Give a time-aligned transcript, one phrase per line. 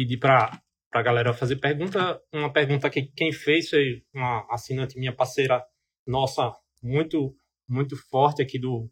[0.00, 0.58] pedir para
[0.92, 2.20] a galera fazer pergunta.
[2.32, 5.62] Uma pergunta que quem fez foi uma assinante minha parceira
[6.06, 7.34] nossa, muito,
[7.68, 8.88] muito forte aqui do,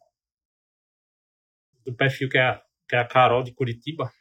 [1.85, 4.13] do perfil, que é, que é a Carol de Curitiba,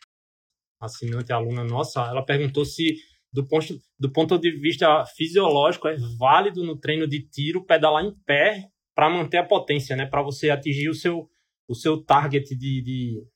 [0.80, 2.02] assinante aluna nossa.
[2.02, 2.96] Ela perguntou se,
[3.34, 8.16] do ponto, do ponto de vista fisiológico, é válido no treino de tiro pedalar em
[8.24, 10.06] pé para manter a potência, né?
[10.06, 11.30] Para você atingir o seu,
[11.68, 13.28] o seu target de, de,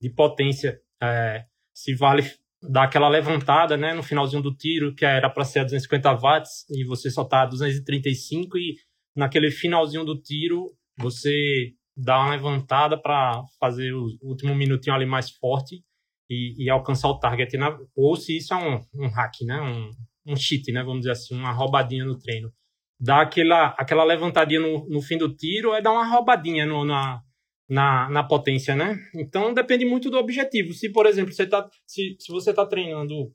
[0.00, 0.80] de potência.
[1.02, 1.44] É,
[1.74, 2.22] se vale
[2.62, 3.92] dar aquela levantada, né?
[3.92, 7.42] No finalzinho do tiro, que era para ser a 250 watts, e você só tá
[7.42, 8.76] a 235, e
[9.14, 15.30] naquele finalzinho do tiro, você dá uma levantada para fazer o último minutinho ali mais
[15.30, 15.82] forte
[16.30, 17.56] e, e alcançar o target.
[17.56, 19.60] Na, ou se isso é um, um hack, né?
[19.60, 19.90] Um,
[20.32, 20.82] um cheat, né?
[20.82, 22.52] Vamos dizer assim, uma roubadinha no treino.
[22.98, 27.20] Dá aquela, aquela levantadinha no, no fim do tiro, é dar uma roubadinha no, na,
[27.68, 28.96] na, na potência, né?
[29.14, 30.72] Então depende muito do objetivo.
[30.72, 33.32] Se, por exemplo, você tá, se, se você está treinando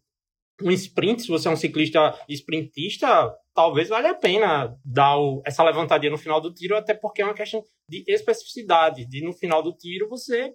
[0.61, 5.63] um sprint, se você é um ciclista sprintista, talvez valha a pena dar o, essa
[5.63, 9.63] levantadinha no final do tiro, até porque é uma questão de especificidade, de no final
[9.63, 10.53] do tiro você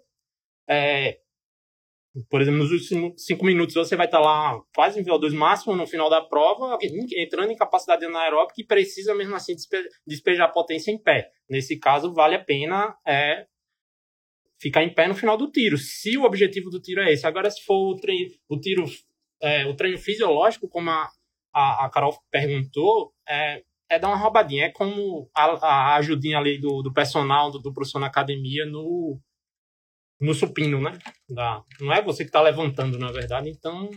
[0.69, 1.19] é,
[2.31, 5.87] por exemplo, nos últimos cinco minutos você vai estar lá quase em VO2 máximo no
[5.87, 6.79] final da prova,
[7.17, 9.55] entrando em capacidade anaeróbica e precisa mesmo assim
[10.07, 11.31] despejar potência em pé.
[11.51, 13.47] Nesse caso, vale a pena é,
[14.65, 17.27] ficar em pé no final do tiro, se o objetivo do tiro é esse.
[17.27, 18.87] Agora, se for o, treino, o tiro,
[19.43, 21.07] é, o treino fisiológico, como a,
[21.53, 24.65] a, a Carol perguntou, é, é dar uma roubadinha.
[24.65, 29.21] É como a, a ajudinha ali do, do personal, do, do professor na academia no
[30.19, 30.99] no supino, né?
[31.29, 33.51] Da, não é você que está levantando, na verdade.
[33.51, 33.91] Então,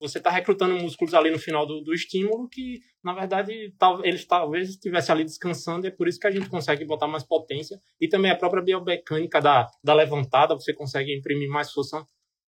[0.00, 4.24] você está recrutando músculos ali no final do, do estímulo que, na verdade, tal, eles
[4.24, 5.86] talvez estivessem ali descansando.
[5.86, 7.78] E é por isso que a gente consegue botar mais potência.
[8.00, 12.02] E também a própria biomecânica da, da levantada, você consegue imprimir mais força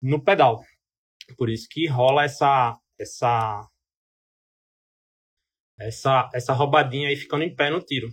[0.03, 0.63] no pedal.
[1.37, 3.67] Por isso que rola essa essa
[5.79, 8.09] essa essa roubadinha aí ficando em pé no tiro.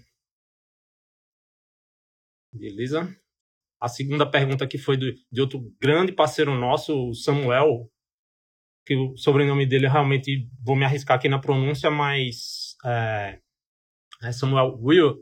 [2.54, 3.14] Beleza?
[3.80, 7.90] A segunda pergunta que foi do, de outro grande parceiro nosso, o Samuel,
[8.88, 13.38] que o sobrenome dele realmente vou me arriscar aqui na pronúncia, mas é,
[14.24, 15.18] é Samuel Will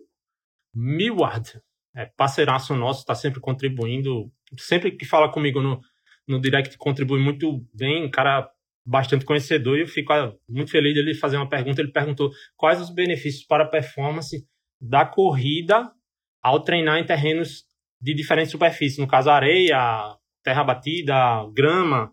[0.72, 1.60] Millward,
[1.96, 5.82] é parceiraço nosso, está sempre contribuindo, sempre que fala comigo no,
[6.28, 8.48] no direct contribui muito bem, cara
[8.86, 11.82] bastante conhecedor e eu fico ah, muito feliz dele fazer uma pergunta.
[11.82, 14.46] Ele perguntou quais os benefícios para a performance
[14.80, 15.92] da corrida
[16.40, 17.64] ao treinar em terrenos
[18.00, 21.16] de diferentes superfícies, no caso areia, terra batida,
[21.56, 22.12] grama,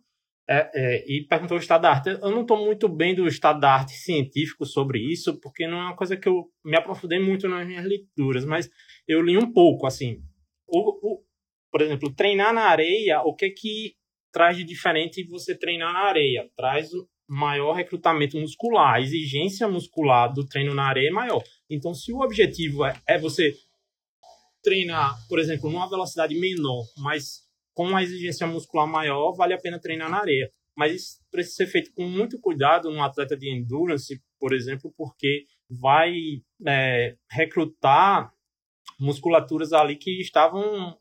[0.53, 2.11] é, é, e perguntou o estado da arte.
[2.11, 5.85] Eu não estou muito bem do estado da arte científico sobre isso, porque não é
[5.85, 8.69] uma coisa que eu me aprofundei muito nas minhas leituras, mas
[9.09, 10.23] eu li um pouco, assim.
[10.67, 11.25] O, o,
[11.71, 13.95] por exemplo, treinar na areia, o que que
[14.31, 16.47] traz de diferente você treinar na areia?
[16.55, 16.91] Traz
[17.27, 21.43] maior recrutamento muscular, a exigência muscular do treino na areia é maior.
[21.71, 23.55] Então, se o objetivo é, é você
[24.63, 27.41] treinar, por exemplo, numa velocidade menor, mas
[27.75, 30.51] com uma exigência muscular maior, vale a pena treinar na areia.
[30.77, 35.45] Mas isso precisa ser feito com muito cuidado num atleta de endurance, por exemplo, porque
[35.71, 36.15] vai
[36.67, 38.33] é, recrutar
[38.99, 40.97] musculaturas ali que estavam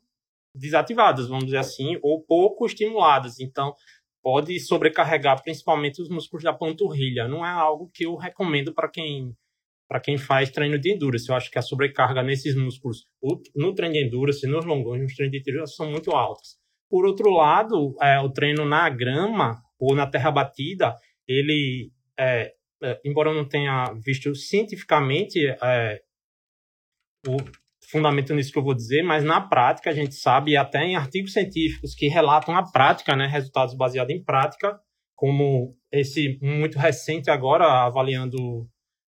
[0.54, 3.40] desativadas, vamos dizer assim, ou pouco estimuladas.
[3.40, 3.74] Então,
[4.22, 7.26] pode sobrecarregar principalmente os músculos da panturrilha.
[7.26, 9.34] Não é algo que eu recomendo para quem
[9.88, 11.28] para quem faz treino de endurance.
[11.28, 13.06] Eu acho que a sobrecarga nesses músculos,
[13.54, 16.56] no treino de endurance, nos longões, nos treinos de endurance, são muito altas.
[16.92, 20.94] Por outro lado, é, o treino na grama ou na terra batida,
[21.26, 26.02] ele, é, é, embora eu não tenha visto cientificamente é,
[27.26, 27.38] o
[27.90, 31.32] fundamento nisso que eu vou dizer, mas na prática a gente sabe, até em artigos
[31.32, 34.78] científicos que relatam a prática, né, resultados baseados em prática,
[35.16, 38.68] como esse muito recente agora, avaliando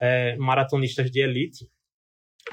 [0.01, 1.67] é, maratonistas de elite,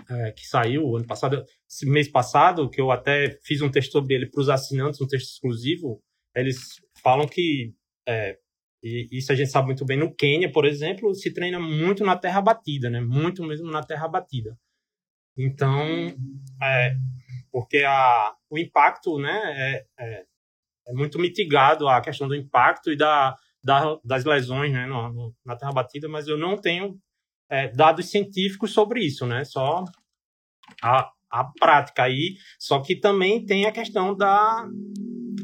[0.09, 1.43] é, que saiu ano passado,
[1.83, 5.29] mês passado, que eu até fiz um texto sobre ele para os assinantes, um texto
[5.29, 6.01] exclusivo,
[6.35, 7.73] eles falam que,
[8.07, 8.37] é,
[8.83, 12.15] e isso a gente sabe muito bem, no Quênia, por exemplo, se treina muito na
[12.15, 13.01] terra batida, né?
[13.01, 14.57] muito mesmo na terra batida.
[15.37, 15.85] Então,
[16.61, 16.95] é,
[17.51, 20.25] porque a, o impacto né, é, é,
[20.87, 25.35] é, muito mitigado, a questão do impacto e da, da das lesões né, no, no,
[25.45, 26.99] na terra batida, mas eu não tenho
[27.51, 29.43] é, dados científicos sobre isso, né?
[29.43, 29.83] Só
[30.81, 34.65] a, a prática aí, só que também tem a questão da,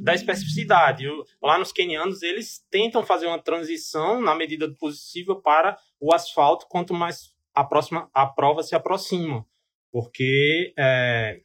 [0.02, 1.06] da especificidade.
[1.44, 6.66] Lá nos quenianos, eles tentam fazer uma transição, na medida do possível, para o asfalto,
[6.70, 9.46] quanto mais a, próxima, a prova se aproxima.
[9.92, 11.42] Porque é,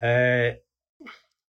[0.00, 0.62] é,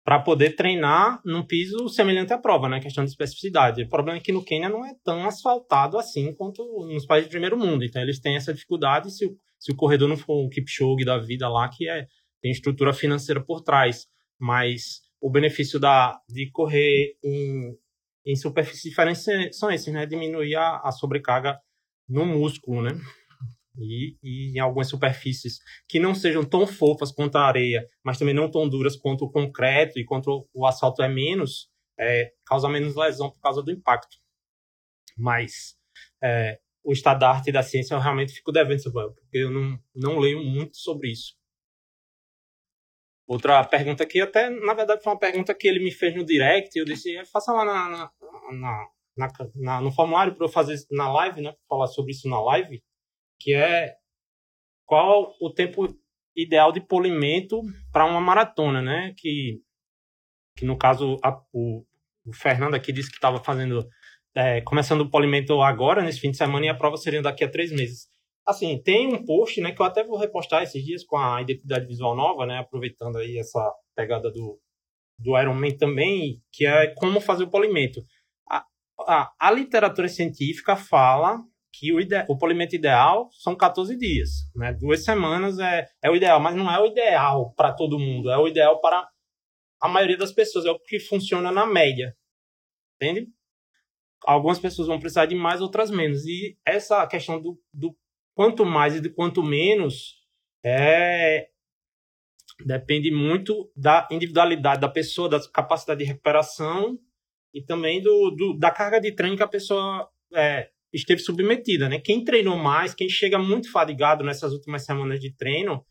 [0.09, 2.81] para poder treinar num piso semelhante à prova, né?
[2.81, 3.83] Questão de especificidade.
[3.83, 7.33] O problema é que no Quênia não é tão asfaltado assim quanto nos países do
[7.33, 7.85] primeiro mundo.
[7.85, 11.19] Então eles têm essa dificuldade se o, se o corredor não for o Kipchoge da
[11.19, 12.07] vida lá, que é,
[12.41, 14.07] tem estrutura financeira por trás.
[14.41, 17.77] Mas o benefício da, de correr em,
[18.25, 20.07] em superfícies diferentes são esses, né?
[20.07, 21.59] Diminuir a, a sobrecarga
[22.09, 22.99] no músculo, né?
[23.79, 28.35] E, e, em algumas superfícies que não sejam tão fofas quanto a areia, mas também
[28.35, 32.97] não tão duras quanto o concreto e quanto o asfalto é menos, é, causa menos
[32.97, 34.17] lesão por causa do impacto.
[35.17, 35.77] Mas
[36.23, 39.79] é, o estado da arte e da ciência eu realmente fico devendo, porque eu não,
[39.95, 41.37] não leio muito sobre isso.
[43.27, 46.77] Outra pergunta aqui, até na verdade foi uma pergunta que ele me fez no direct,
[46.77, 51.13] eu disse, é, faça lá na, na, na, na no formulário para eu fazer na
[51.13, 51.55] live, né?
[51.69, 52.83] Falar sobre isso na live
[53.39, 53.95] que é
[54.87, 55.89] qual o tempo
[56.37, 57.61] ideal de polimento
[57.93, 59.15] para uma maratona, né?
[59.17, 59.61] Que,
[60.57, 61.85] que no caso a, o,
[62.27, 63.87] o, Fernando aqui disse que estava fazendo
[64.35, 67.51] é, começando o polimento agora nesse fim de semana e a prova seria daqui a
[67.51, 68.09] três meses.
[68.47, 71.87] Assim, tem um post, né, que eu até vou repostar esses dias com a identidade
[71.87, 73.61] visual nova, né, aproveitando aí essa
[73.95, 74.59] pegada do
[75.19, 78.01] do Ironman também, que é como fazer o polimento.
[78.49, 78.65] A,
[79.01, 81.43] a, a literatura científica fala
[81.79, 82.25] que o, ide...
[82.29, 84.31] o polimento ideal são 14 dias.
[84.55, 84.73] Né?
[84.73, 88.37] Duas semanas é, é o ideal, mas não é o ideal para todo mundo, é
[88.37, 89.09] o ideal para
[89.81, 92.17] a maioria das pessoas, é o que funciona na média.
[92.97, 93.29] Entende?
[94.25, 96.27] Algumas pessoas vão precisar de mais, outras menos.
[96.27, 97.97] E essa questão do, do
[98.35, 100.19] quanto mais e de quanto menos
[100.65, 101.49] é
[102.67, 106.99] depende muito da individualidade da pessoa, da capacidade de recuperação
[107.55, 111.99] e também do, do da carga de treino que a pessoa é, esteve submetida, né?
[111.99, 115.85] Quem treinou mais, quem chega muito fadigado nessas últimas semanas de treino,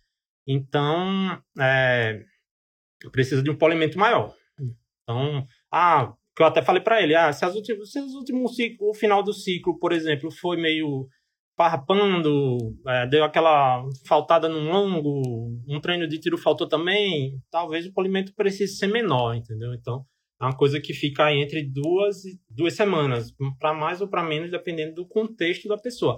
[0.48, 2.22] então é,
[3.12, 4.34] precisa de um polimento maior.
[5.04, 8.56] Então, ah, que eu até falei para ele, ah, se as últimas, se os últimos
[8.56, 11.08] ciclo, o final do ciclo, por exemplo, foi meio
[11.56, 12.58] parrapando,
[12.88, 18.32] é, deu aquela faltada no longo, um treino de tiro faltou também, talvez o polimento
[18.36, 19.74] precise ser menor, entendeu?
[19.74, 20.06] Então,
[20.40, 24.96] é uma coisa que fica entre duas, duas semanas, para mais ou para menos, dependendo
[24.96, 26.16] do contexto da pessoa.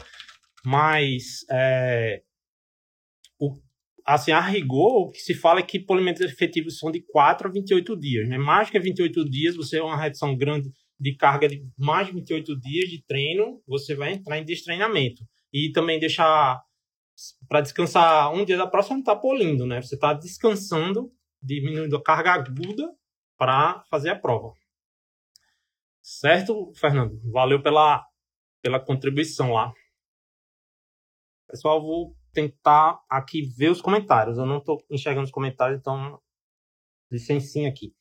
[0.65, 2.21] Mas, é,
[3.39, 3.57] o,
[4.05, 7.51] assim, a rigor, o que se fala é que polimentos efetivos são de 4 a
[7.51, 8.27] 28 dias.
[8.27, 8.37] Né?
[8.37, 10.69] Mais que 28 dias, você é uma redução grande
[10.99, 15.23] de carga de mais de 28 dias de treino, você vai entrar em destreinamento.
[15.53, 16.61] E também deixar
[17.47, 19.81] para descansar um dia da próxima não está polindo, né?
[19.81, 21.09] Você está descansando,
[21.41, 22.89] diminuindo a carga aguda
[23.39, 24.53] para fazer a prova.
[26.01, 27.19] Certo, Fernando?
[27.31, 28.05] Valeu pela,
[28.61, 29.73] pela contribuição lá.
[31.47, 34.37] Pessoal, vou tentar aqui ver os comentários.
[34.37, 36.21] Eu não estou enxergando os comentários, então
[37.09, 37.95] licencinha aqui.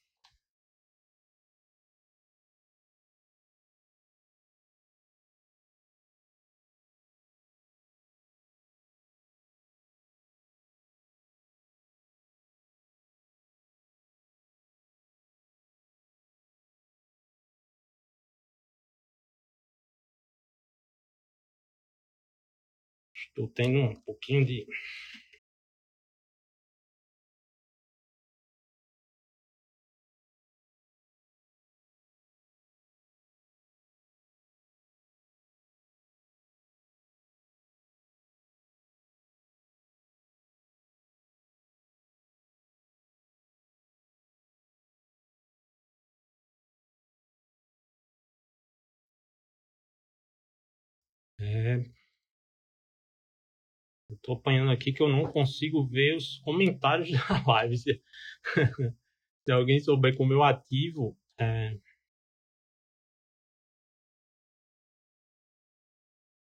[23.39, 24.67] Estou tendo um pouquinho de
[54.29, 57.79] Estou apanhando aqui que eu não consigo ver os comentários da live.
[57.79, 58.03] Se,
[59.47, 61.79] se alguém souber como eu ativo, é...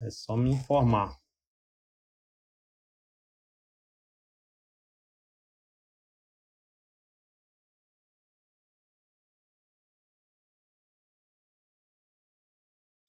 [0.02, 1.20] é só me informar.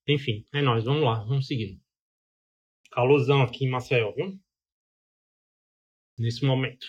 [0.07, 1.81] Enfim, é nóis, vamos lá, vamos seguir.
[2.91, 4.41] Calorzão aqui em Maceió, viu?
[6.23, 6.87] Nesse momento.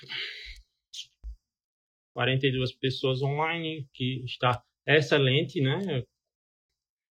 [2.14, 6.04] 42 pessoas online, que está excelente, né?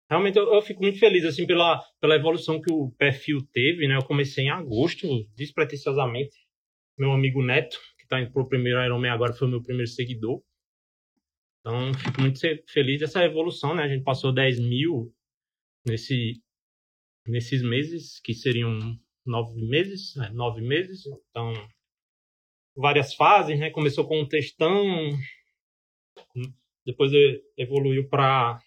[0.09, 3.95] Realmente eu, eu, fico muito feliz assim pela, pela evolução que o perfil teve, né?
[3.95, 6.37] Eu comecei em agosto, despretensiosamente.
[6.97, 10.43] Meu amigo Neto, que está indo pro primeiro Ironman agora, foi meu primeiro seguidor.
[11.59, 13.83] Então, fico muito feliz dessa evolução, né?
[13.83, 15.13] A gente passou 10 mil
[15.87, 16.41] nesse,
[17.25, 18.77] nesses meses, que seriam
[19.25, 20.29] nove meses, né?
[20.33, 21.03] nove meses.
[21.29, 21.53] Então,
[22.75, 23.69] várias fases, né?
[23.69, 24.85] Começou com um textão,
[26.85, 27.11] Depois
[27.57, 28.59] evoluiu para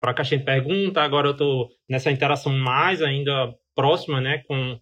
[0.00, 1.00] para caixinha de pergunta.
[1.00, 4.78] Agora eu estou nessa interação mais ainda próxima, né, com,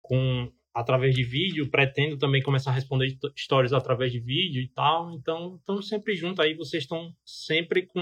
[0.00, 1.70] com através de vídeo.
[1.70, 5.12] Pretendo também começar a responder histórias através de vídeo e tal.
[5.12, 6.54] Então, estamos sempre juntos aí.
[6.54, 8.00] Vocês estão sempre com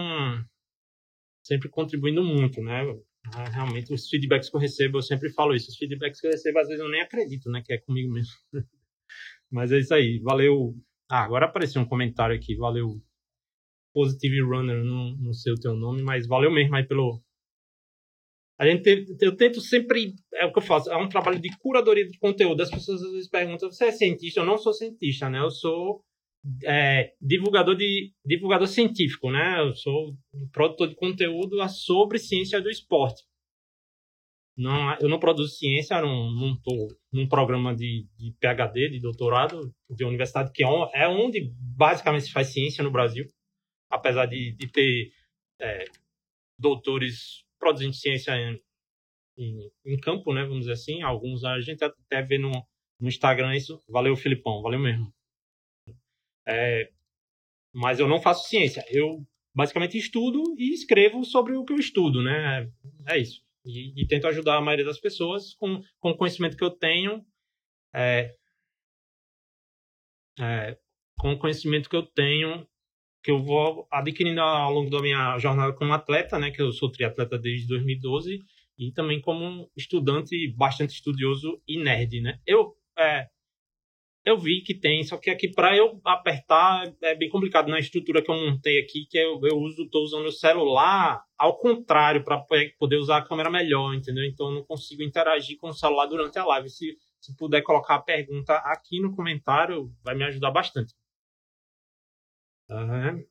[1.42, 2.82] sempre contribuindo muito, né?
[3.34, 5.70] Ah, realmente, os feedbacks que eu recebo, eu sempre falo isso.
[5.70, 7.62] Os feedbacks que eu recebo, às vezes eu nem acredito, né?
[7.64, 8.32] Que é comigo mesmo.
[9.50, 10.20] Mas é isso aí.
[10.20, 10.74] Valeu.
[11.10, 12.56] Ah, agora apareceu um comentário aqui.
[12.56, 13.00] Valeu
[13.94, 17.22] Positive Runner, não, não sei o teu nome, mas valeu mesmo aí pelo.
[18.58, 22.08] A gente, eu tento sempre, é o que eu faço, é um trabalho de curadoria
[22.08, 22.60] de conteúdo.
[22.60, 24.40] As pessoas às vezes perguntam: você é cientista?
[24.40, 25.38] Eu não sou cientista, né?
[25.38, 26.02] Eu sou
[26.64, 29.60] é, divulgador de divulgador científico, né?
[29.60, 30.16] Eu sou
[30.52, 33.22] produtor de conteúdo sobre ciência do esporte.
[34.56, 40.04] Não, eu não produzo ciência, não, tô num programa de, de PhD, de doutorado de
[40.04, 43.26] universidade que é, é onde basicamente se faz ciência no Brasil
[43.94, 45.12] apesar de, de ter
[45.60, 45.84] é,
[46.58, 48.60] doutores produzindo ciência em,
[49.38, 52.50] em, em, campo, né, vamos dizer assim, alguns a gente até vê no,
[53.00, 53.80] no Instagram isso.
[53.88, 55.12] Valeu, Filipão, valeu mesmo.
[56.46, 56.90] É,
[57.72, 62.22] mas eu não faço ciência, eu basicamente estudo e escrevo sobre o que eu estudo,
[62.22, 62.70] né?
[63.08, 63.42] É isso.
[63.64, 67.24] E, e tento ajudar a maioria das pessoas com, com o conhecimento que eu tenho.
[67.94, 68.34] É,
[70.38, 70.76] é,
[71.18, 72.66] com o conhecimento que eu tenho
[73.24, 76.92] que eu vou adquirindo ao longo da minha jornada como atleta, né, que eu sou
[76.92, 78.38] triatleta desde 2012,
[78.78, 82.38] e também como estudante bastante estudioso e nerd, né?
[82.46, 83.28] Eu é,
[84.24, 88.22] eu vi que tem, só que aqui para eu apertar é bem complicado na estrutura
[88.22, 92.42] que eu montei aqui, que eu, eu uso, estou usando o celular ao contrário para
[92.78, 94.24] poder usar a câmera melhor, entendeu?
[94.24, 96.70] Então eu não consigo interagir com o celular durante a live.
[96.70, 100.94] Se, se puder colocar a pergunta aqui no comentário, vai me ajudar bastante.
[102.70, 103.22] Uhum.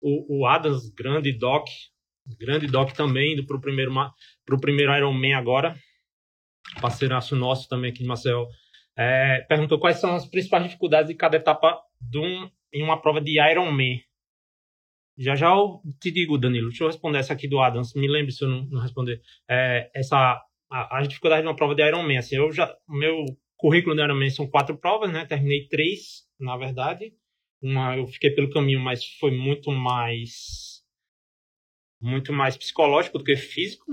[0.00, 1.68] O, o Adams, grande Doc,
[2.40, 3.92] grande Doc também, indo para o primeiro,
[4.44, 5.76] pro primeiro Iron Man agora,
[6.80, 8.48] parceiraço nosso também aqui de Marcel,
[8.96, 13.20] é, perguntou quais são as principais dificuldades de cada etapa de um, em uma prova
[13.20, 13.98] de Iron Man.
[15.18, 16.68] Já já eu te digo, Danilo.
[16.68, 17.94] Deixa eu responder essa aqui do Adams.
[17.94, 19.20] Me lembre se eu não, não responder.
[19.48, 22.18] É, essa, a, as dificuldades de uma prova de Iron Man.
[22.18, 23.24] Assim, eu já, meu
[23.56, 25.26] currículo de Iron Man são quatro provas, né?
[25.26, 27.14] Terminei três na verdade.
[27.62, 30.82] Uma, eu fiquei pelo caminho, mas foi muito mais
[32.00, 33.92] muito mais psicológico do que físico.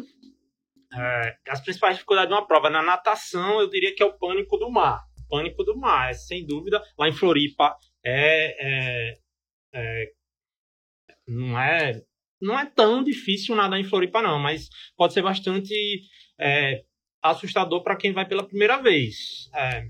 [0.91, 4.57] É, as principais dificuldades de uma prova na natação, eu diria que é o pânico
[4.57, 5.03] do mar.
[5.29, 6.83] Pânico do mar, é, sem dúvida.
[6.97, 9.17] Lá em Floripa é, é,
[9.73, 10.05] é
[11.27, 12.01] não é
[12.41, 15.73] não é tão difícil nadar em Floripa não, mas pode ser bastante
[16.39, 16.83] é,
[17.21, 19.49] assustador para quem vai pela primeira vez.
[19.53, 19.83] É,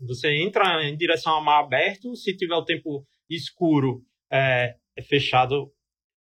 [0.00, 4.02] você entra em direção ao mar aberto, se tiver o tempo escuro,
[4.32, 4.76] é
[5.08, 5.70] fechado,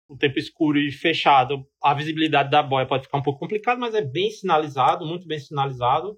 [0.09, 3.93] o tempo escuro e fechado, a visibilidade da boia pode ficar um pouco complicado, mas
[3.93, 6.17] é bem sinalizado, muito bem sinalizado.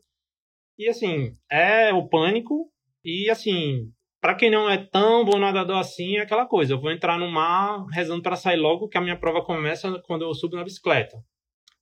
[0.80, 2.72] E assim, é o pânico.
[3.04, 6.74] E assim, para quem não é tão bom nadador assim, é aquela coisa.
[6.74, 10.22] Eu vou entrar no mar rezando para sair logo, que a minha prova começa quando
[10.22, 11.18] eu subo na bicicleta.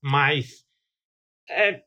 [0.02, 0.66] Mas
[1.48, 1.84] é,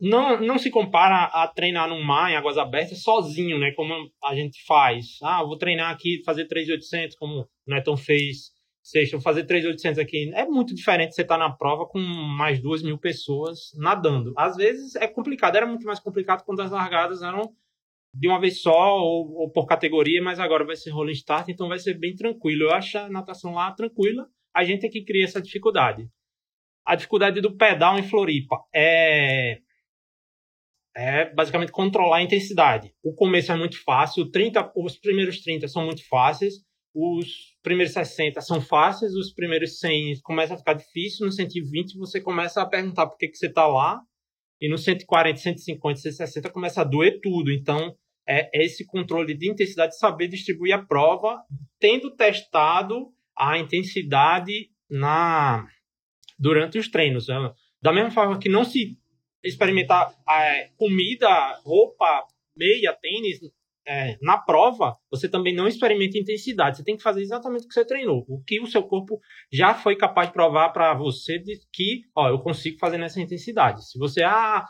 [0.00, 3.70] não, não se compara a treinar no mar, em águas abertas, sozinho, né?
[3.72, 5.18] Como a gente faz.
[5.22, 8.50] Ah, vou treinar aqui, fazer 3.800, como o Neton fez
[8.82, 10.30] sexta, vou fazer 3.800 aqui.
[10.34, 14.32] É muito diferente você estar tá na prova com mais duas mil pessoas nadando.
[14.36, 17.54] Às vezes é complicado, era muito mais complicado quando as largadas eram
[18.14, 21.68] de uma vez só ou, ou por categoria, mas agora vai ser rolling start, então
[21.68, 22.64] vai ser bem tranquilo.
[22.64, 26.08] Eu acho a natação lá tranquila, a gente é que cria essa dificuldade.
[26.84, 29.60] A dificuldade do pedal em Floripa é
[30.94, 32.94] é basicamente controlar a intensidade.
[33.02, 36.56] O começo é muito fácil, 30, os primeiros 30 são muito fáceis,
[36.94, 42.20] os primeiros 60 são fáceis, os primeiros 100 começa a ficar difícil, no 120 você
[42.20, 44.00] começa a perguntar por que, que você está lá,
[44.60, 47.50] e no 140, 150, 160 começa a doer tudo.
[47.50, 47.96] Então,
[48.28, 51.42] é esse controle de intensidade, saber distribuir a prova,
[51.80, 55.66] tendo testado a intensidade na
[56.38, 57.26] durante os treinos.
[57.80, 58.96] Da mesma forma que não se
[59.42, 62.26] experimentar é, comida, roupa,
[62.56, 63.40] meia, tênis
[63.86, 66.76] é, na prova, você também não experimenta intensidade.
[66.76, 68.24] Você tem que fazer exatamente o que você treinou.
[68.28, 69.20] O que o seu corpo
[69.52, 73.88] já foi capaz de provar para você de que, ó, eu consigo fazer nessa intensidade.
[73.88, 74.64] Se você, ah,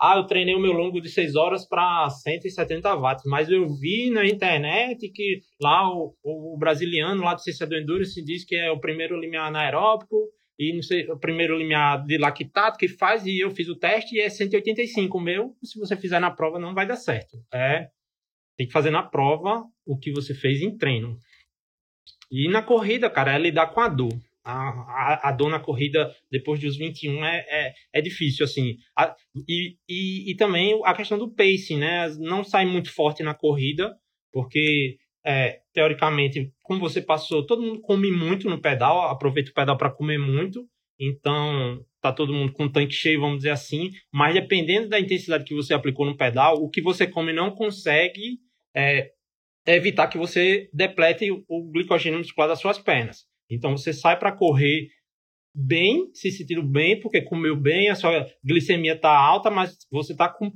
[0.00, 4.10] ah eu treinei o meu longo de 6 horas para 170 watts, mas eu vi
[4.10, 8.70] na internet que lá o, o brasiliano lá do Ciência do Endurance diz que é
[8.70, 10.16] o primeiro limiar anaeróbico
[10.58, 14.16] e não sei, o primeiro limiar de lactato que faz, e eu fiz o teste
[14.16, 15.54] e é 185 o meu.
[15.62, 17.36] Se você fizer na prova, não vai dar certo.
[17.52, 17.88] É,
[18.56, 21.18] tem que fazer na prova o que você fez em treino.
[22.30, 24.12] E na corrida, cara, é lidar com a dor.
[24.44, 28.76] A, a, a dor na corrida depois dos 21 é, é, é difícil, assim.
[28.96, 29.14] A,
[29.48, 32.08] e, e, e também a questão do pacing, né?
[32.18, 33.94] Não sai muito forte na corrida,
[34.32, 39.76] porque é, teoricamente, como você passou, todo mundo come muito no pedal, aproveita o pedal
[39.76, 40.64] para comer muito,
[41.00, 45.44] então tá todo mundo com o tanque cheio, vamos dizer assim, mas dependendo da intensidade
[45.44, 48.38] que você aplicou no pedal, o que você come não consegue
[48.76, 49.10] é,
[49.66, 53.24] evitar que você deplete o glicogênio muscular das suas pernas.
[53.50, 54.88] Então você sai para correr
[55.54, 60.28] bem, se sentindo bem, porque comeu bem, a sua glicemia está alta, mas você está
[60.28, 60.52] com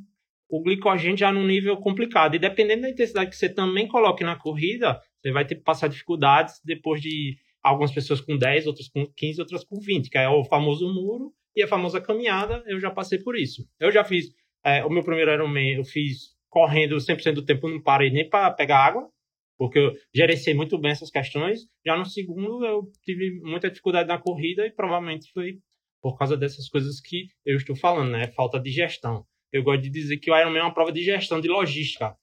[0.48, 2.34] o glicogênio já num nível complicado.
[2.34, 5.88] E dependendo da intensidade que você também coloque na corrida, você vai ter que passar
[5.88, 10.28] dificuldades depois de algumas pessoas com 10, outras com 15, outras com 20, que é
[10.28, 12.62] o famoso muro e a famosa caminhada.
[12.66, 13.66] Eu já passei por isso.
[13.78, 14.26] Eu já fiz
[14.64, 18.50] é, o meu primeiro Ironman, eu fiz correndo 100% do tempo, não parei nem para
[18.50, 19.08] pegar água,
[19.56, 21.60] porque eu gerenciei muito bem essas questões.
[21.86, 25.58] Já no segundo, eu tive muita dificuldade na corrida e provavelmente foi
[26.02, 28.26] por causa dessas coisas que eu estou falando, né?
[28.28, 31.40] Falta de gestão eu gosto de dizer que o Ironman é uma prova de gestão,
[31.40, 32.14] de logística.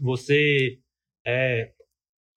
[0.00, 0.78] Você
[1.26, 1.70] é,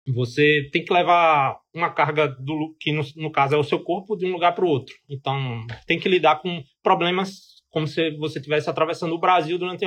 [0.07, 4.15] você tem que levar uma carga do que no, no caso é o seu corpo
[4.15, 4.93] de um lugar para o outro.
[5.09, 9.85] Então tem que lidar com problemas como se você estivesse atravessando o Brasil durante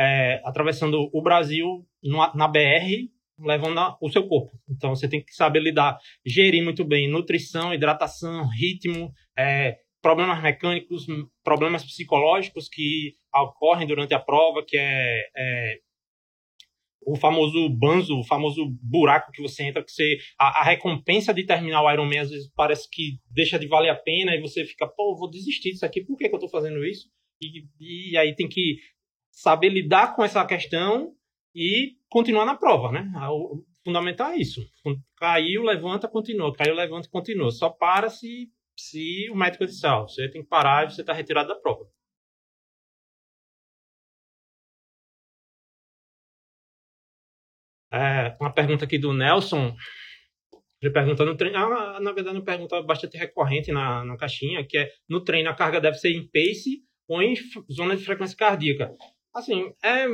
[0.00, 1.86] é, atravessando o Brasil
[2.34, 4.50] na BR levando a, o seu corpo.
[4.68, 11.06] Então você tem que saber lidar, gerir muito bem nutrição, hidratação, ritmo, é, problemas mecânicos,
[11.44, 15.78] problemas psicológicos que ocorrem durante a prova, que é, é
[17.02, 21.44] o famoso banzo, o famoso buraco que você entra, que você a, a, recompensa de
[21.44, 24.86] terminar o Ironman às vezes parece que deixa de valer a pena e você fica,
[24.86, 27.08] pô, vou desistir disso aqui, por que, que eu estou fazendo isso?
[27.40, 27.64] E,
[28.10, 28.76] e aí tem que
[29.30, 31.12] saber lidar com essa questão
[31.54, 33.10] e continuar na prova, né?
[33.30, 34.60] O fundamental é isso.
[35.16, 36.52] Caiu, levanta, continua.
[36.52, 37.50] Caiu, levanta, continua.
[37.50, 41.12] Só para se se o médico disser, ó, você tem que parar e você está
[41.12, 41.84] retirado da prova.
[47.92, 49.74] É, uma pergunta aqui do Nelson.
[50.80, 51.58] Ele pergunta no treino.
[51.58, 55.54] Ah, na verdade, uma pergunta bastante recorrente na, na caixinha, que é: no treino a
[55.54, 57.34] carga deve ser em pace ou em
[57.70, 58.94] zona de frequência cardíaca?
[59.34, 60.06] Assim, é,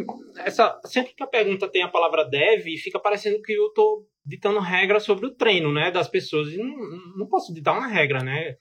[0.44, 4.60] essa, sempre que a pergunta tem a palavra deve, fica parecendo que eu estou ditando
[4.60, 6.48] regra sobre o treino, né, das pessoas.
[6.52, 6.76] E não,
[7.16, 8.56] não posso ditar uma regra, né?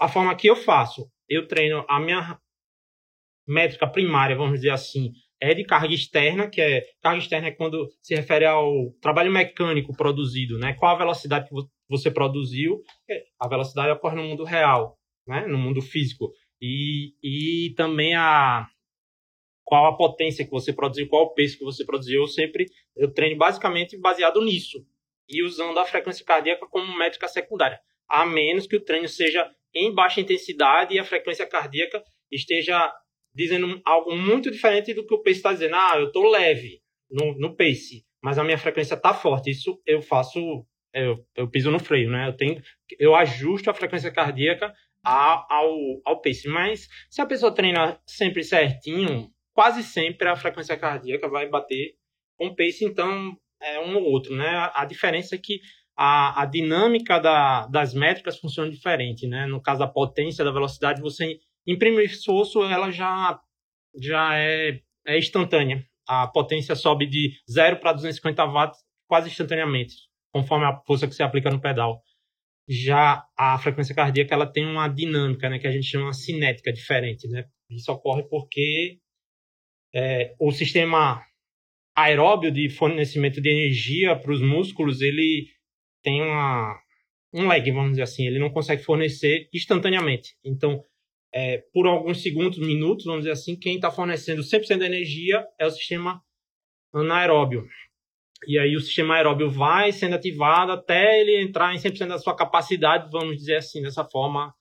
[0.00, 2.38] A forma que eu faço, eu treino a minha
[3.46, 7.88] métrica primária, vamos dizer assim, é de carga externa, que é carga externa é quando
[8.02, 10.74] se refere ao trabalho mecânico produzido, né?
[10.74, 11.54] Qual a velocidade que
[11.88, 12.82] você produziu?
[13.08, 15.46] É, a velocidade ocorre no mundo real, né?
[15.46, 16.30] No mundo físico.
[16.60, 18.66] E, e também a
[19.68, 22.22] qual a potência que você produziu, qual o peso que você produziu.
[22.22, 22.64] Eu sempre
[22.96, 24.82] eu treino basicamente baseado nisso
[25.28, 27.78] e usando a frequência cardíaca como métrica secundária,
[28.08, 32.02] a menos que o treino seja em baixa intensidade e a frequência cardíaca
[32.32, 32.90] esteja
[33.34, 35.74] dizendo algo muito diferente do que o pace está dizendo.
[35.74, 39.50] Ah, eu estou leve no, no pace, mas a minha frequência está forte.
[39.50, 40.40] Isso eu faço,
[40.94, 42.26] eu, eu piso no freio, né?
[42.26, 42.58] Eu tenho,
[42.98, 44.72] eu ajusto a frequência cardíaca
[45.04, 46.48] ao, ao pace.
[46.48, 51.96] Mas se a pessoa treina sempre certinho, quase sempre a frequência cardíaca vai bater
[52.38, 54.70] com pace, então é um ou outro, né?
[54.72, 55.58] A diferença é que
[55.96, 59.46] a, a dinâmica da, das métricas funciona diferente, né?
[59.46, 63.36] No caso da potência, da velocidade, você imprime o esforço, ela já,
[64.00, 65.84] já é, é instantânea.
[66.06, 69.96] A potência sobe de 0 para 250 watts quase instantaneamente,
[70.32, 72.00] conforme a força que você aplica no pedal.
[72.68, 77.26] Já a frequência cardíaca ela tem uma dinâmica, né, que a gente chama cinética diferente,
[77.26, 77.44] né?
[77.68, 79.00] Isso ocorre porque
[79.94, 81.22] é, o sistema
[81.96, 85.48] aeróbio de fornecimento de energia para os músculos ele
[86.02, 86.78] tem uma,
[87.34, 90.36] um lag, vamos dizer assim, ele não consegue fornecer instantaneamente.
[90.44, 90.82] Então,
[91.34, 95.66] é, por alguns segundos, minutos, vamos dizer assim, quem está fornecendo 100% da energia é
[95.66, 96.22] o sistema
[96.92, 97.66] anaeróbio.
[98.46, 102.36] E aí o sistema aeróbio vai sendo ativado até ele entrar em 100% da sua
[102.36, 104.54] capacidade, vamos dizer assim, dessa forma,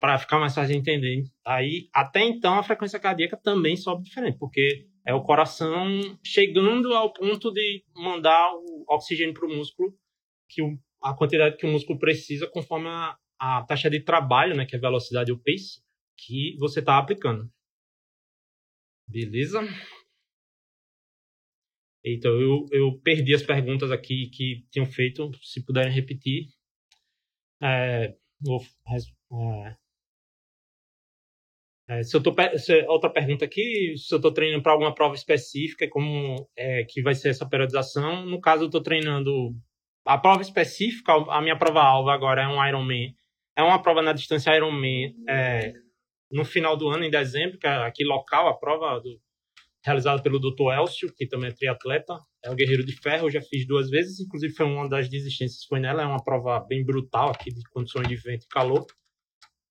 [0.00, 1.24] para ficar mais fácil de entender.
[1.44, 5.86] Aí, até então, a frequência cardíaca também sobe diferente, porque é o coração
[6.24, 9.92] chegando ao ponto de mandar o oxigênio para o músculo
[10.48, 10.62] que
[11.02, 14.78] a quantidade que o músculo precisa conforme a, a taxa de trabalho, né, que é
[14.78, 15.82] a velocidade e o pace,
[16.16, 17.50] que você está aplicando.
[19.08, 19.60] Beleza?
[22.04, 25.30] Então, eu, eu perdi as perguntas aqui que tinham feito.
[25.42, 26.48] Se puderem repetir.
[27.60, 29.76] É, vou, é,
[31.88, 35.14] É, se eu tô, se, outra pergunta aqui, se eu estou treinando para alguma prova
[35.14, 38.26] específica, como é, que vai ser essa periodização.
[38.26, 39.54] No caso, eu estou treinando
[40.04, 43.14] a prova específica, a minha prova alva agora é um Ironman.
[43.56, 45.72] É uma prova na distância Ironman é,
[46.30, 49.18] no final do ano, em dezembro, que é aqui local, a prova do,
[49.84, 50.72] realizada pelo Dr.
[50.78, 54.52] Elcio, que também é triatleta, é o Guerreiro de Ferro, já fiz duas vezes, inclusive
[54.54, 58.16] foi uma das desistências, foi nela, é uma prova bem brutal aqui de condições de
[58.16, 58.86] vento e calor.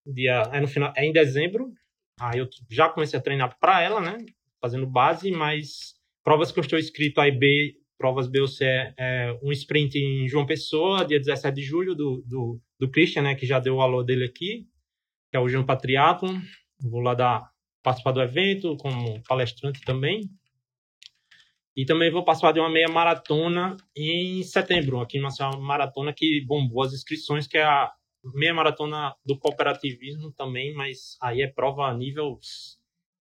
[0.05, 1.71] Dia, é no final, é em dezembro,
[2.19, 4.17] Aí eu já comecei a treinar para ela, né?
[4.59, 8.93] Fazendo base, mas provas que eu estou inscrito aí B, provas B ou C é,
[8.97, 13.35] é um sprint em João Pessoa, dia 17 de julho, do, do, do Christian, né?
[13.35, 14.67] Que já deu o alô dele aqui,
[15.29, 16.39] que é o João Patriatlon.
[16.81, 17.51] Vou lá dar,
[17.83, 20.21] participar do evento como palestrante também.
[21.75, 26.43] E também vou participar de uma meia maratona em setembro, aqui em Maceió, maratona que
[26.43, 27.91] bombou as inscrições, que é a
[28.33, 32.39] meia maratona do cooperativismo também, mas aí é prova a nível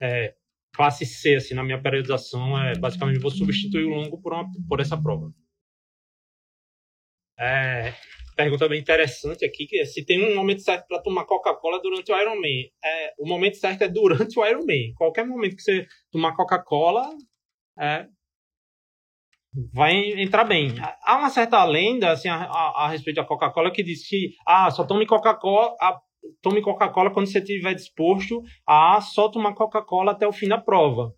[0.02, 0.36] é,
[0.74, 4.80] classe C, assim, na minha periodização, é, basicamente vou substituir o longo por, uma, por
[4.80, 5.32] essa prova.
[7.40, 7.94] É,
[8.36, 12.12] pergunta bem interessante aqui, que é, se tem um momento certo para tomar Coca-Cola durante
[12.12, 12.72] o Ironman.
[12.84, 14.94] É, o momento certo é durante o Ironman.
[14.96, 17.10] Qualquer momento que você tomar Coca-Cola,
[17.80, 18.08] é,
[19.74, 20.74] vai entrar bem.
[21.04, 24.70] Há uma certa lenda assim, a, a, a respeito da Coca-Cola que diz que ah,
[24.72, 25.76] só tome Coca-Cola,
[26.42, 31.14] tome Coca-Cola quando você estiver disposto a só tomar Coca-Cola até o fim da prova.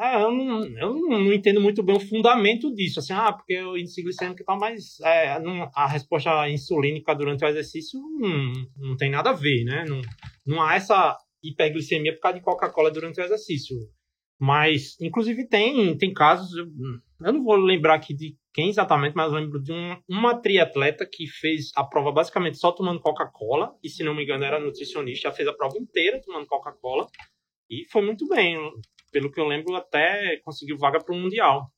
[0.00, 3.76] É, eu, não, eu não, entendo muito bem o fundamento disso, assim, ah, porque o
[3.76, 8.96] índice glicêmico e tal, mas é, não, a resposta insulínica durante o exercício não, não
[8.96, 9.84] tem nada a ver, né?
[9.88, 10.00] Não,
[10.46, 13.76] não há essa hiperglicemia por causa de Coca-Cola durante o exercício.
[14.38, 16.54] Mas, inclusive, tem, tem casos.
[16.56, 16.66] Eu,
[17.26, 21.06] eu não vou lembrar aqui de quem exatamente, mas eu lembro de um, uma triatleta
[21.10, 23.74] que fez a prova basicamente só tomando Coca-Cola.
[23.82, 25.32] E, se não me engano, era nutricionista.
[25.32, 27.06] fez a prova inteira tomando Coca-Cola.
[27.70, 28.58] E foi muito bem.
[29.10, 31.70] Pelo que eu lembro, até conseguiu vaga para o Mundial.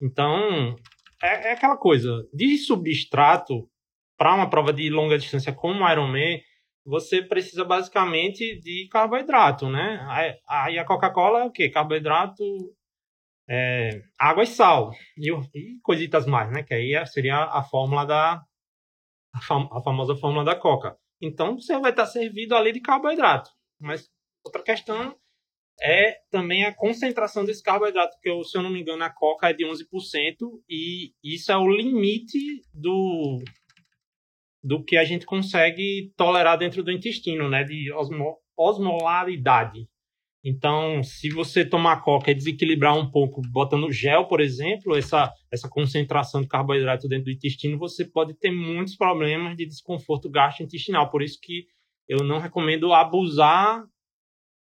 [0.00, 0.76] Então,
[1.22, 2.26] é, é aquela coisa.
[2.32, 3.68] De substrato
[4.16, 6.40] para uma prova de longa distância como o Ironman
[6.84, 10.04] você precisa basicamente de carboidrato, né?
[10.46, 11.70] Aí a Coca-Cola é o quê?
[11.70, 12.44] Carboidrato,
[13.48, 14.92] é, água e sal.
[15.16, 16.62] E, e coisitas mais, né?
[16.62, 18.42] Que aí seria a fórmula da.
[19.32, 20.96] A, fam, a famosa fórmula da Coca.
[21.20, 23.50] Então você vai estar servido ali de carboidrato.
[23.80, 24.08] Mas
[24.44, 25.16] outra questão
[25.82, 29.52] é também a concentração desse carboidrato, porque se eu não me engano a Coca é
[29.52, 29.82] de 11%
[30.68, 33.42] e isso é o limite do
[34.64, 39.86] do que a gente consegue tolerar dentro do intestino, né, de osmo, osmolaridade.
[40.42, 45.68] Então, se você tomar coca e desequilibrar um pouco, botando gel, por exemplo, essa, essa
[45.68, 51.10] concentração de carboidrato dentro do intestino, você pode ter muitos problemas de desconforto gastrointestinal.
[51.10, 51.66] Por isso que
[52.08, 53.84] eu não recomendo abusar,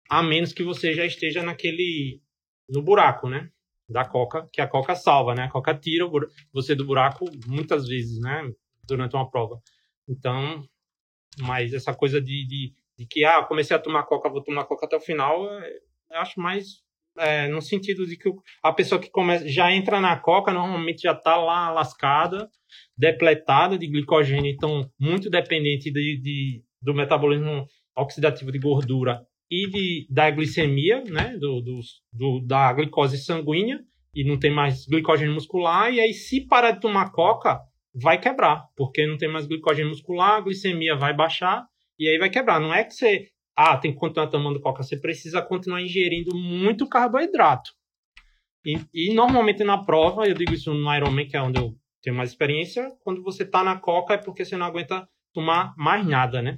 [0.09, 2.21] a menos que você já esteja naquele
[2.69, 3.49] no buraco, né?
[3.89, 5.45] Da coca, que a coca salva, né?
[5.45, 6.05] A coca tira
[6.53, 8.43] você do buraco muitas vezes, né?
[8.85, 9.61] Durante uma prova.
[10.09, 10.65] Então,
[11.39, 14.87] mas essa coisa de, de, de, que, ah, comecei a tomar coca, vou tomar coca
[14.87, 15.71] até o final, é,
[16.13, 16.83] eu acho mais
[17.19, 18.31] é, no sentido de que
[18.63, 22.49] a pessoa que começa, já entra na coca, normalmente já está lá lascada,
[22.97, 30.07] depletada de glicogênio, então muito dependente de, de do metabolismo oxidativo de gordura e de,
[30.09, 31.81] da glicemia, né, do, do,
[32.13, 33.81] do, da glicose sanguínea,
[34.15, 37.61] e não tem mais glicogênio muscular, e aí se parar de tomar coca,
[37.95, 41.67] vai quebrar, porque não tem mais glicogênio muscular, a glicemia vai baixar
[41.99, 42.61] e aí vai quebrar.
[42.61, 46.89] Não é que você, ah, tem que continuar tomando coca, você precisa continuar ingerindo muito
[46.89, 47.71] carboidrato.
[48.65, 52.17] E, e normalmente na prova, eu digo isso no Ironman, que é onde eu tenho
[52.17, 56.43] mais experiência, quando você está na coca é porque você não aguenta tomar mais nada,
[56.43, 56.57] né?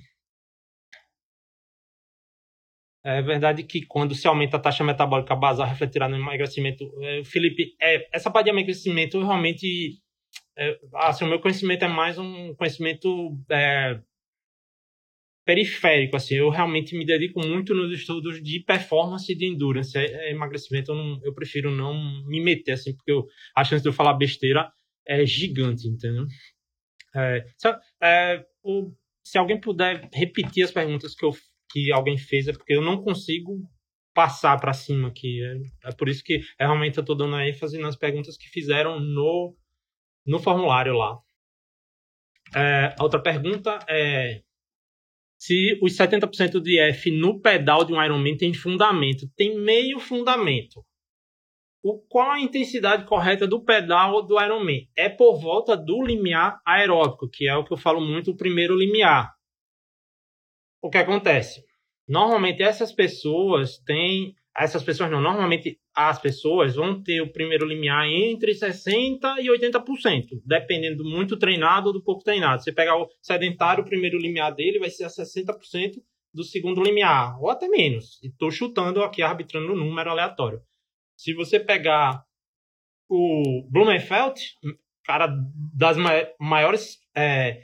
[3.04, 6.84] É verdade que quando se aumenta a taxa metabólica basal refletirá no emagrecimento.
[7.02, 10.00] É, Felipe, é, essa parte de emagrecimento realmente
[10.56, 14.00] é, assim, o meu conhecimento é mais um conhecimento é,
[15.44, 20.04] periférico, assim, eu realmente me dedico muito nos estudos de performance e de endurance, é,
[20.04, 23.88] é emagrecimento eu, não, eu, prefiro não me meter, assim, porque eu, a chance de
[23.88, 24.70] eu falar besteira
[25.06, 26.26] é gigante, entendeu?
[27.14, 27.44] É,
[28.02, 28.92] é, o,
[29.24, 31.32] se alguém puder repetir as perguntas que, eu,
[31.70, 33.58] que alguém fez, é porque eu não consigo
[34.14, 37.96] passar para cima aqui, é, é por isso que realmente eu estou dando ênfase nas
[37.96, 39.56] perguntas que fizeram no
[40.26, 41.18] no formulário lá.
[42.54, 44.42] É, a outra pergunta é
[45.42, 49.28] se os 70% de F no pedal de um Ironman tem fundamento.
[49.34, 50.84] Tem meio fundamento.
[51.82, 54.88] O, qual a intensidade correta do pedal do Ironman?
[54.96, 58.78] É por volta do limiar aeróbico, que é o que eu falo muito, o primeiro
[58.78, 59.34] limiar.
[60.80, 61.64] O que acontece?
[62.06, 64.36] Normalmente essas pessoas têm.
[64.56, 70.40] Essas pessoas não, normalmente as pessoas vão ter o primeiro limiar entre 60% e 80%,
[70.44, 72.62] dependendo do muito treinado ou do pouco treinado.
[72.62, 76.02] Você pegar o sedentário, o primeiro limiar dele vai ser a 60%
[76.32, 78.18] do segundo limiar, ou até menos.
[78.22, 80.62] Estou chutando aqui, arbitrando um número aleatório.
[81.14, 82.24] Se você pegar
[83.08, 84.40] o Blumenfeld,
[85.04, 85.28] cara
[85.74, 85.96] das
[86.40, 87.62] maiores é,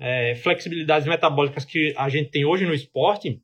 [0.00, 3.40] é, flexibilidades metabólicas que a gente tem hoje no esporte,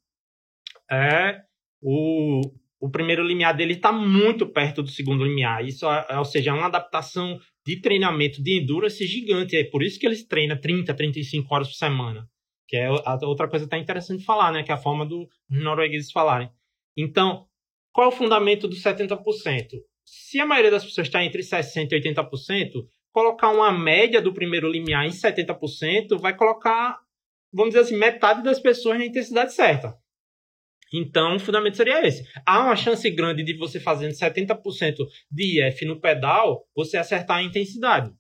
[0.90, 1.40] é
[1.81, 2.40] o,
[2.85, 5.64] o primeiro limiar dele está muito perto do segundo limiar.
[5.64, 5.87] Isso,
[6.18, 9.57] ou seja, é uma adaptação de treinamento de endurance gigante.
[9.57, 12.29] É por isso que eles treinam 30, 35 horas por semana.
[12.68, 14.62] Que é outra coisa até interessante falar, né?
[14.62, 16.51] Que é a forma dos noruegueses falarem.
[16.94, 17.47] Então,
[17.90, 19.18] qual é o fundamento do 70%?
[20.05, 24.70] Se a maioria das pessoas está entre 60% e 80%, colocar uma média do primeiro
[24.70, 26.99] limiar em 70% vai colocar,
[27.51, 29.97] vamos dizer assim, metade das pessoas na intensidade certa.
[30.96, 32.24] Então, o fundamento seria esse.
[32.46, 34.94] Há uma chance grande de você fazendo 70%
[35.28, 38.12] de IF no pedal, você acertar a intensidade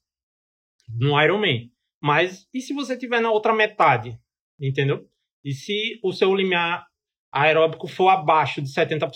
[0.88, 1.70] no Ironman.
[2.02, 4.18] Mas e se você tiver na outra metade?
[4.60, 5.08] Entendeu?
[5.44, 6.84] E se o seu limiar
[7.32, 9.10] aeróbico for abaixo de 70%,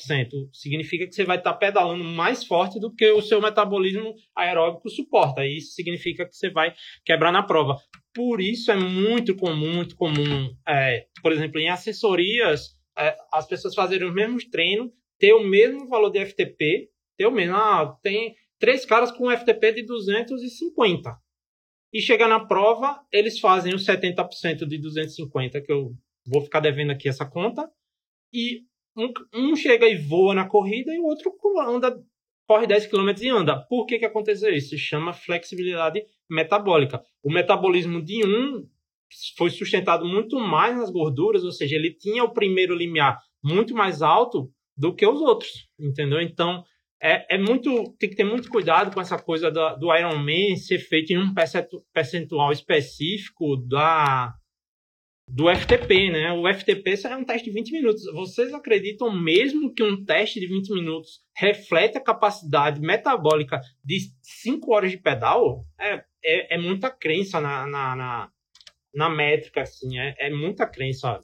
[0.53, 5.45] significa que você vai estar pedalando mais forte do que o seu metabolismo aeróbico suporta.
[5.45, 6.73] E isso significa que você vai
[7.05, 7.77] quebrar na prova.
[8.15, 12.78] Por isso é muito comum, muito comum, é, por exemplo, em assessorias,
[13.33, 17.57] as pessoas fazerem os mesmos treinos, ter o mesmo valor de FTP, ter o mesmo.
[17.57, 21.17] Ah, tem três caras com FTP de 250
[21.93, 25.93] e chega na prova, eles fazem os 70% de 250, que eu
[26.27, 27.71] vou ficar devendo aqui essa conta,
[28.33, 28.63] e
[28.97, 31.99] um, um chega e voa na corrida e o outro anda,
[32.47, 33.59] corre 10 km e anda.
[33.69, 34.71] Por que, que aconteceu isso?
[34.71, 37.03] Se chama flexibilidade metabólica.
[37.23, 38.69] O metabolismo de um
[39.37, 44.03] foi sustentado muito mais nas gorduras, ou seja, ele tinha o primeiro limiar muito mais
[44.03, 46.21] alto do que os outros, entendeu?
[46.21, 46.65] Então,
[47.01, 50.79] é, é muito tem que ter muito cuidado com essa coisa do, do Ironman ser
[50.79, 51.33] feito em um
[51.93, 54.35] percentual específico da
[55.31, 56.33] do FTP, né?
[56.33, 58.05] O FTP é um teste de 20 minutos.
[58.15, 64.73] Vocês acreditam mesmo que um teste de 20 minutos reflete a capacidade metabólica de 5
[64.73, 65.67] horas de pedal?
[65.79, 68.31] É, é, é muita crença na, na, na,
[68.99, 69.97] na métrica, assim.
[69.97, 71.23] É, é muita crença.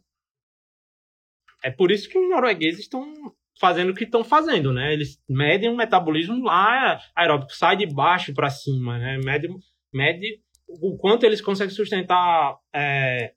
[1.62, 3.12] É por isso que os noruegueses estão
[3.58, 4.92] fazendo o que estão fazendo, né?
[4.92, 9.18] Eles medem o metabolismo lá aeróbico, sai de baixo para cima, né?
[9.24, 9.48] Mede,
[9.92, 13.34] mede o quanto eles conseguem sustentar é,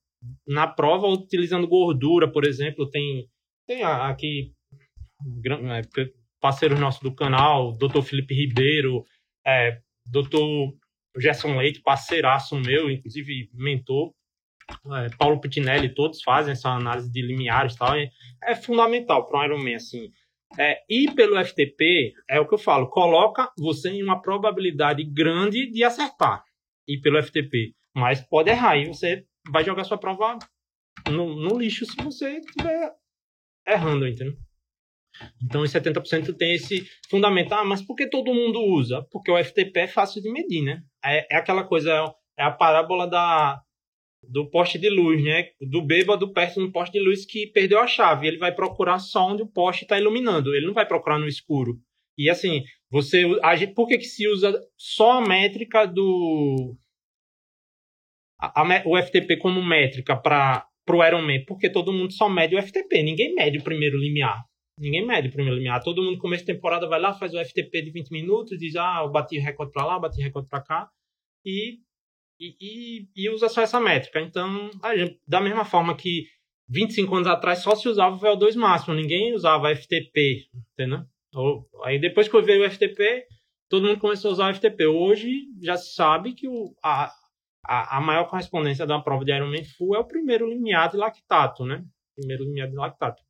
[0.47, 2.87] na prova utilizando gordura, por exemplo.
[2.89, 3.27] Tem,
[3.65, 4.53] tem aqui
[5.45, 5.81] é,
[6.39, 8.03] parceiros nossos do canal, Dr.
[8.03, 9.03] Felipe Ribeiro,
[9.45, 10.75] é, Dr.
[11.19, 14.13] Gerson Leite, parceiraço meu, inclusive mentor,
[14.69, 17.95] é, Paulo Pitinelli, todos fazem essa análise de limiares e tal.
[17.95, 18.09] É,
[18.43, 20.11] é fundamental para um Ironman, assim.
[20.57, 25.69] É, e pelo FTP, é o que eu falo, coloca você em uma probabilidade grande
[25.69, 26.43] de acertar.
[26.87, 27.73] E pelo FTP.
[27.95, 30.37] Mas pode errar, e você vai jogar sua prova
[31.09, 32.93] no, no lixo se você estiver
[33.67, 34.37] errando, entendeu?
[35.43, 37.51] Então, os 70% tem esse fundamento.
[37.53, 39.03] Ah, mas por que todo mundo usa?
[39.11, 40.83] Porque o FTP é fácil de medir, né?
[41.03, 41.91] É, é aquela coisa,
[42.37, 43.61] é a parábola da,
[44.29, 45.49] do poste de luz, né?
[45.61, 48.27] Do bêbado perto do poste de luz que perdeu a chave.
[48.27, 50.53] Ele vai procurar só onde o poste está iluminando.
[50.55, 51.79] Ele não vai procurar no escuro.
[52.17, 56.75] E assim, você, a gente, por que, que se usa só a métrica do
[58.39, 61.45] a, a, o FTP como métrica para o Ironman?
[61.45, 63.03] Porque todo mundo só mede o FTP.
[63.03, 64.43] Ninguém mede o primeiro limiar.
[64.79, 65.83] Ninguém mede o primeiro limiar.
[65.83, 69.01] Todo mundo começo de temporada vai lá, faz o FTP de 20 minutos, diz, ah,
[69.03, 70.89] eu bati recorde para lá, bati recorde para cá.
[71.43, 71.79] E
[72.39, 74.19] e, e, e, usa só essa métrica.
[74.21, 76.25] Então, gente, da mesma forma que
[76.69, 81.05] 25 anos atrás só se usava o VO2 máximo, ninguém usava FTP, entendeu?
[81.83, 83.25] Aí depois que veio o FTP,
[83.69, 84.85] todo mundo começou a usar o FTP.
[84.87, 87.11] Hoje já se sabe que o, a,
[87.65, 91.65] a, a maior correspondência da prova de Ironman Full é o primeiro limiar de lactato,
[91.65, 91.83] né?
[92.15, 93.21] Primeiro limiar de lactato.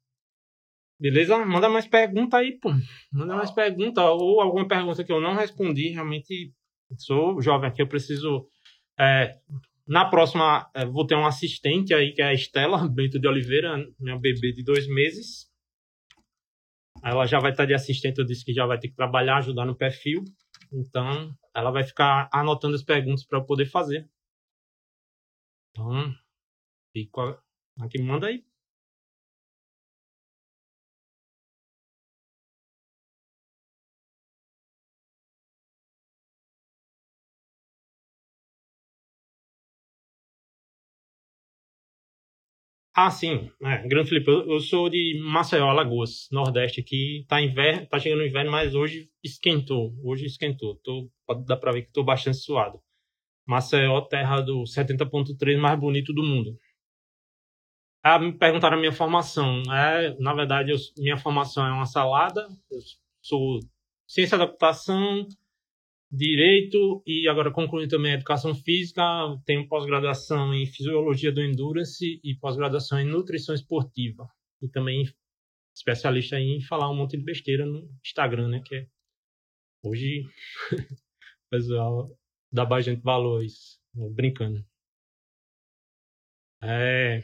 [0.99, 1.37] Beleza?
[1.45, 2.71] Manda mais pergunta aí, pô.
[3.11, 5.89] Manda mais pergunta ou alguma pergunta que eu não respondi.
[5.89, 6.53] Realmente
[6.97, 8.47] sou jovem aqui, eu preciso
[8.99, 9.39] é,
[9.87, 13.77] na próxima, é, vou ter um assistente aí, que é a Estela Bento de Oliveira,
[13.99, 15.49] minha bebê de dois meses.
[17.03, 19.65] Ela já vai estar de assistente, eu disse que já vai ter que trabalhar, ajudar
[19.65, 20.23] no perfil.
[20.73, 24.09] Então, ela vai ficar anotando as perguntas para eu poder fazer.
[25.71, 26.13] Então,
[26.91, 27.39] fico
[27.79, 28.43] aqui, manda aí.
[42.99, 43.51] Ah, sim.
[43.61, 47.23] É, Grande Felipe, eu, eu, sou de Maceió, Alagoas, Nordeste aqui.
[47.27, 49.93] Tá, inverno, tá chegando o inverno, mas hoje esquentou.
[50.03, 50.77] Hoje esquentou.
[50.77, 51.07] Tô,
[51.45, 52.81] dar para ver que estou bastante suado.
[53.47, 56.57] Maceió, terra do 70.3 mais bonito do mundo.
[58.03, 59.61] Ah, me perguntaram a minha formação.
[59.71, 62.47] É, na verdade, eu, minha formação é uma salada.
[62.71, 62.79] Eu
[63.21, 63.59] sou
[64.07, 65.27] ciência da computação,
[66.11, 69.01] direito e agora concluí também educação física.
[69.45, 74.27] Tenho pós-graduação em fisiologia do endurance e pós-graduação em nutrição esportiva.
[74.61, 75.05] E também
[75.75, 78.61] especialista em falar um monte de besteira no Instagram, né?
[78.65, 78.87] Que é
[79.83, 80.23] hoje
[80.73, 82.09] o pessoal
[82.51, 84.65] dá bastante valor isso, brincando.
[86.61, 87.23] É...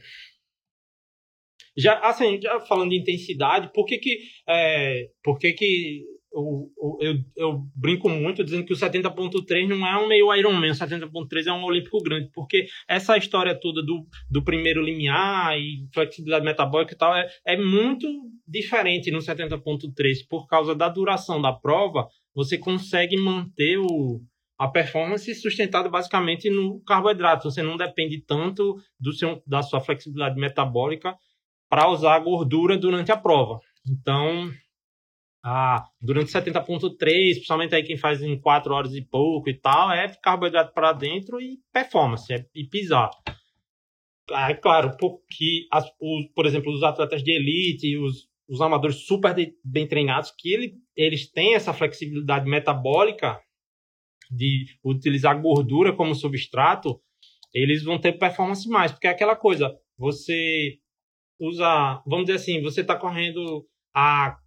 [1.76, 7.16] Já, assim, já falando de intensidade, por que que, é, por que, que eu, eu,
[7.38, 11.54] eu, brinco muito dizendo que o 70.3 não é um meio Ironman, o 70.3 é
[11.54, 16.98] um olímpico grande, porque essa história toda do, do primeiro limiar e flexibilidade metabólica e
[16.98, 18.08] tal é, é muito
[18.48, 19.94] diferente no 70.3,
[20.28, 24.20] por causa da duração da prova, você consegue manter o,
[24.58, 30.40] a performance sustentada basicamente no carboidrato, você não depende tanto do seu, da sua flexibilidade
[30.40, 31.16] metabólica
[31.70, 33.60] para usar a gordura durante a prova.
[33.88, 34.52] Então,
[35.44, 40.08] ah, durante 70.3, principalmente aí quem faz em 4 horas e pouco e tal, é
[40.16, 43.10] carboidrato para dentro e performance, é, e pisar.
[44.32, 49.06] Ah, é claro, porque, as, os, por exemplo, os atletas de elite, os, os amadores
[49.06, 53.38] super de, bem treinados, que ele, eles têm essa flexibilidade metabólica
[54.32, 57.02] de utilizar gordura como substrato,
[57.54, 60.78] eles vão ter performance mais, porque é aquela coisa, você
[61.38, 64.38] usa, vamos dizer assim, você está correndo a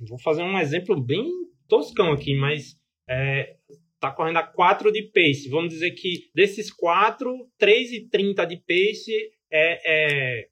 [0.00, 1.30] Vou fazer um exemplo bem
[1.68, 2.76] toscão aqui, mas
[3.08, 3.56] é,
[3.98, 5.48] tá correndo a 4 de pace.
[5.48, 9.12] Vamos dizer que desses 4, 3,30 de pace
[9.50, 10.48] é, é,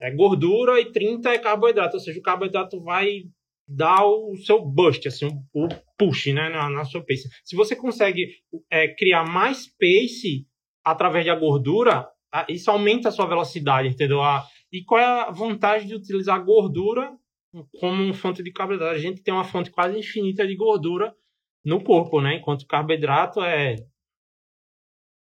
[0.00, 1.96] é, gordura e 30 é carboidrato.
[1.96, 3.24] Ou seja, o carboidrato vai
[3.68, 7.28] dar o seu boost, assim, o, push né, na, na sua pace.
[7.44, 8.28] Se você consegue
[8.70, 10.46] é, criar mais pace
[10.84, 12.08] através da gordura,
[12.48, 14.20] isso aumenta a sua velocidade, entendeu?
[14.72, 17.10] e qual é a vantagem de utilizar gordura
[17.78, 18.94] como fonte de carboidrato.
[18.94, 21.14] A gente tem uma fonte quase infinita de gordura
[21.64, 22.36] no corpo, né?
[22.36, 23.76] Enquanto carboidrato é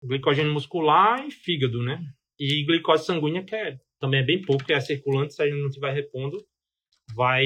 [0.03, 2.03] glicogênio muscular e fígado, né?
[2.39, 5.60] E glicose sanguínea, que é, também é bem pouco, que é circulante, se a gente
[5.60, 6.38] não estiver repondo,
[7.13, 7.45] vai,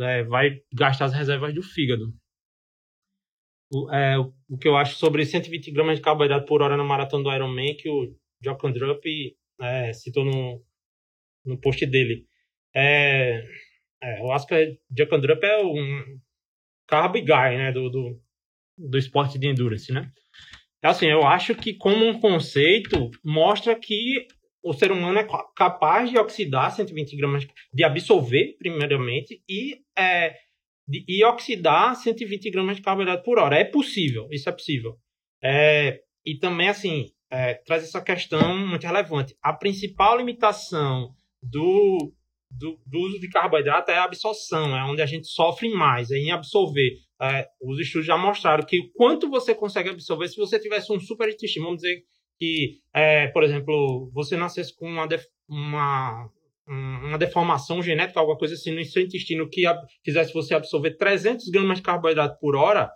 [0.00, 2.12] é, vai gastar as reservas do fígado.
[3.72, 7.22] O, é, o que eu acho sobre 120 gramas de carboidrato por hora na maratona
[7.22, 9.04] do Ironman, que o Jochen Drupp
[9.60, 10.64] é, citou no,
[11.44, 12.26] no post dele.
[12.74, 13.44] É,
[14.02, 16.18] é, eu acho que Jack Drup é um
[16.86, 18.20] carb guy, né, do, do,
[18.76, 20.10] do esporte de endurance, né?
[20.82, 24.26] É assim, eu acho que como um conceito mostra que
[24.62, 30.34] o ser humano é capaz de oxidar 120 gramas, de absorver, primeiramente, e, é,
[30.88, 33.56] de, e oxidar 120 gramas de carboidrato por hora.
[33.56, 34.96] É possível, isso é possível.
[35.42, 39.36] É, e também, assim, é, traz essa questão muito relevante.
[39.42, 42.12] A principal limitação do,
[42.50, 46.16] do, do, uso de carboidrato é a absorção, é onde a gente sofre mais, é
[46.16, 46.96] em absorver.
[47.22, 51.28] É, os estudos já mostraram que quanto você consegue absorver se você tivesse um super
[51.28, 52.02] intestino, vamos dizer
[52.38, 56.28] que, é, por exemplo, você nascesse com uma, def, uma,
[56.66, 59.64] uma deformação genética, alguma coisa assim no seu intestino que
[60.02, 62.90] quisesse você absorver 300 gramas de carboidrato por hora,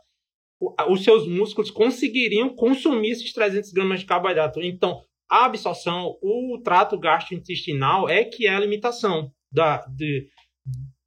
[0.89, 4.63] os seus músculos conseguiriam consumir esses 300 gramas de carboidrato.
[4.63, 10.29] Então, a absorção, o trato gastrointestinal é que é a limitação da, de,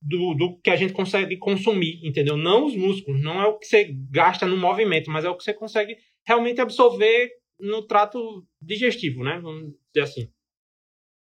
[0.02, 2.38] do, do que a gente consegue consumir, entendeu?
[2.38, 5.44] Não os músculos, não é o que você gasta no movimento, mas é o que
[5.44, 7.30] você consegue realmente absorver
[7.60, 9.40] no trato digestivo, né?
[9.42, 10.32] Vamos dizer assim.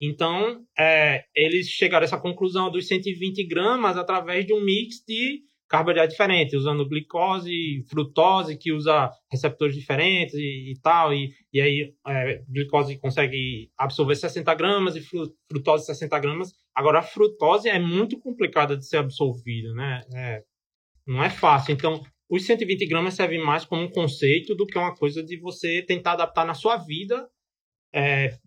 [0.01, 5.41] Então, é, eles chegaram a essa conclusão dos 120 gramas através de um mix de
[5.73, 11.95] carboidrato diferente, usando glicose, frutose, que usa receptores diferentes e, e tal, e, e aí
[12.05, 16.53] é, glicose consegue absorver 60 gramas e frutose 60 gramas.
[16.75, 20.03] Agora, a frutose é muito complicada de ser absorvida, né?
[20.13, 20.43] É,
[21.07, 21.73] não é fácil.
[21.73, 25.81] Então, os 120 gramas servem mais como um conceito do que uma coisa de você
[25.81, 27.27] tentar adaptar na sua vida
[27.91, 28.37] é,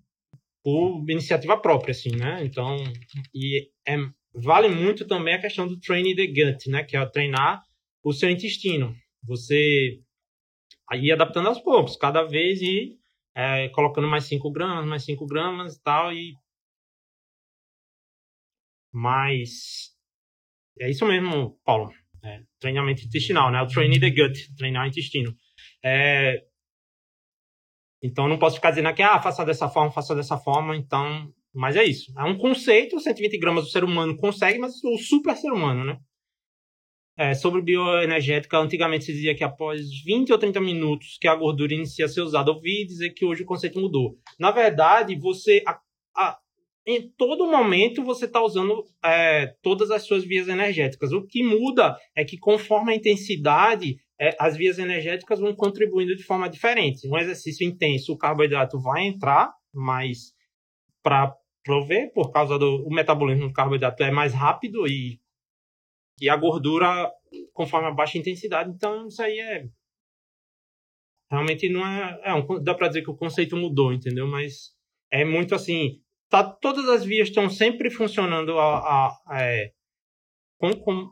[0.62, 2.44] por iniciativa própria, assim, né?
[2.44, 2.76] Então,
[3.34, 3.96] e é,
[4.36, 6.84] vale muito também a questão do training the gut, né?
[6.84, 7.62] Que é treinar
[8.02, 8.94] o seu intestino.
[9.24, 10.00] Você
[10.94, 12.96] ir adaptando aos poucos, cada vez ir
[13.34, 16.34] é, colocando mais 5 gramas, mais 5 gramas e tal, e
[18.92, 19.90] mas
[20.80, 21.92] é isso mesmo, Paulo.
[22.24, 23.60] É, treinamento intestinal, né?
[23.62, 25.36] O training the gut, treinar o intestino.
[25.84, 26.42] É,
[28.02, 30.76] então não posso ficar dizendo aqui, ah, faça dessa forma, faça dessa forma.
[30.76, 32.12] Então Mas é isso.
[32.18, 35.98] É um conceito, 120 gramas o ser humano consegue, mas o super ser humano, né?
[37.18, 41.72] É, sobre bioenergética, antigamente se dizia que após 20 ou 30 minutos que a gordura
[41.72, 42.50] inicia a ser usada.
[42.50, 44.18] Ouvi dizer que hoje o conceito mudou.
[44.38, 45.62] Na verdade, você.
[45.66, 45.80] A,
[46.14, 46.38] a,
[46.86, 51.10] em todo momento você está usando é, todas as suas vias energéticas.
[51.12, 56.22] O que muda é que conforme a intensidade, é, as vias energéticas vão contribuindo de
[56.22, 57.08] forma diferente.
[57.08, 60.36] Um exercício intenso, o carboidrato vai entrar, mas
[61.02, 61.34] para
[61.66, 65.20] prover, por causa do metabolismo do carboidrato é mais rápido e
[66.20, 67.10] e a gordura
[67.52, 68.70] conforme a baixa intensidade.
[68.70, 69.64] Então, isso aí é.
[71.30, 72.20] Realmente não é.
[72.24, 74.26] é um, dá para dizer que o conceito mudou, entendeu?
[74.26, 74.70] Mas
[75.10, 76.00] é muito assim.
[76.30, 79.72] Tá, todas as vias estão sempre funcionando a, a, a é,
[80.58, 81.10] com, com,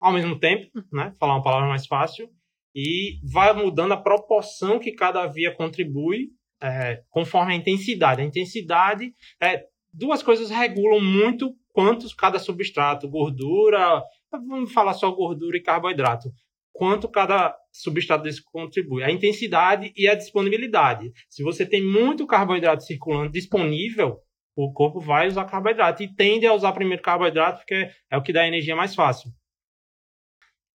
[0.00, 1.12] ao mesmo tempo, né?
[1.18, 2.28] Falar uma palavra mais fácil.
[2.74, 6.30] E vai mudando a proporção que cada via contribui
[6.60, 8.20] é, conforme a intensidade.
[8.20, 9.64] A intensidade, é,
[9.94, 16.30] duas coisas regulam muito quantos cada substrato, gordura, vamos falar só gordura e carboidrato.
[16.72, 19.04] Quanto cada substrato desse contribui.
[19.04, 21.12] A intensidade e a disponibilidade.
[21.28, 24.18] Se você tem muito carboidrato circulando disponível,
[24.56, 28.32] o corpo vai usar carboidrato e tende a usar primeiro carboidrato porque é o que
[28.32, 29.30] dá energia mais fácil.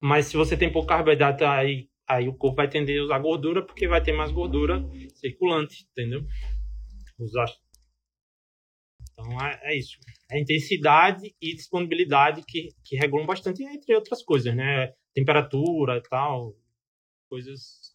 [0.02, 3.66] Mas se você tem pouco carboidrato, aí, aí o corpo vai tender a usar gordura
[3.66, 4.82] porque vai ter mais gordura
[5.16, 6.22] circulante, entendeu?
[7.20, 7.46] Usar
[9.20, 9.98] então é, é, isso.
[10.32, 14.94] É intensidade e disponibilidade que, que regulam bastante, entre outras coisas, né?
[15.14, 16.56] Temperatura e tal,
[17.30, 17.94] coisas.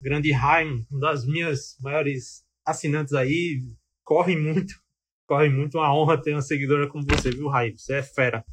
[0.00, 3.60] Grande Heim, uma das minhas maiores assinantes aí,
[4.04, 4.74] corre muito,
[5.26, 5.78] corre muito.
[5.78, 7.76] Uma honra ter uma seguidora como você, viu, Raim?
[7.76, 8.44] Você é fera.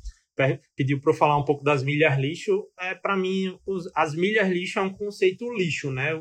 [0.75, 2.67] Pediu para eu falar um pouco das milhas lixo.
[2.79, 6.13] É, para mim, os, as milhas lixo é um conceito lixo, né?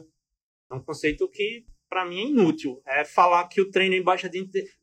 [0.71, 2.81] É um conceito que para mim é inútil.
[2.87, 4.31] É falar que o treino em baixa,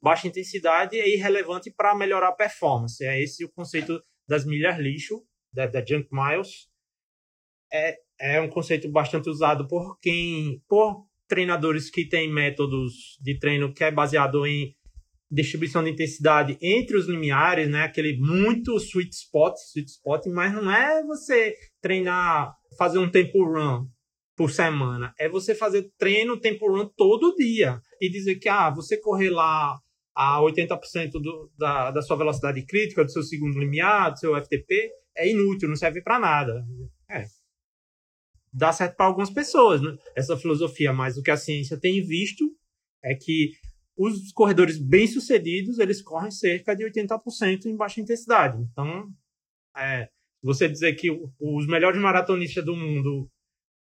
[0.02, 3.04] baixa intensidade é irrelevante para melhorar a performance.
[3.04, 6.68] É esse o conceito das milhas lixo, da, da junk miles.
[7.72, 13.74] É, é um conceito bastante usado por quem, por treinadores que têm métodos de treino
[13.74, 14.76] que é baseado em
[15.30, 17.84] distribuição de intensidade entre os limiares, né?
[17.84, 23.88] Aquele muito sweet spot, sweet spot, mas não é você treinar, fazer um tempo run
[24.38, 25.14] por semana.
[25.20, 29.82] É você fazer treino tempo run todo dia e dizer que ah, você correr lá
[30.16, 34.92] a 80% do, da, da sua velocidade crítica, do seu segundo limiar, do seu FTP,
[35.16, 36.64] é inútil, não serve para nada.
[37.10, 37.26] É.
[38.54, 39.98] Dá certo para algumas pessoas, né?
[40.16, 42.46] essa filosofia, mas o que a ciência tem visto
[43.04, 43.52] é que
[43.96, 48.62] os corredores bem-sucedidos, eles correm cerca de 80% em baixa intensidade.
[48.72, 49.10] Então,
[49.76, 50.10] é,
[50.42, 51.10] você dizer que
[51.40, 53.28] os melhores maratonistas do mundo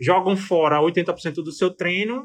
[0.00, 2.24] jogam fora 80% do seu treino.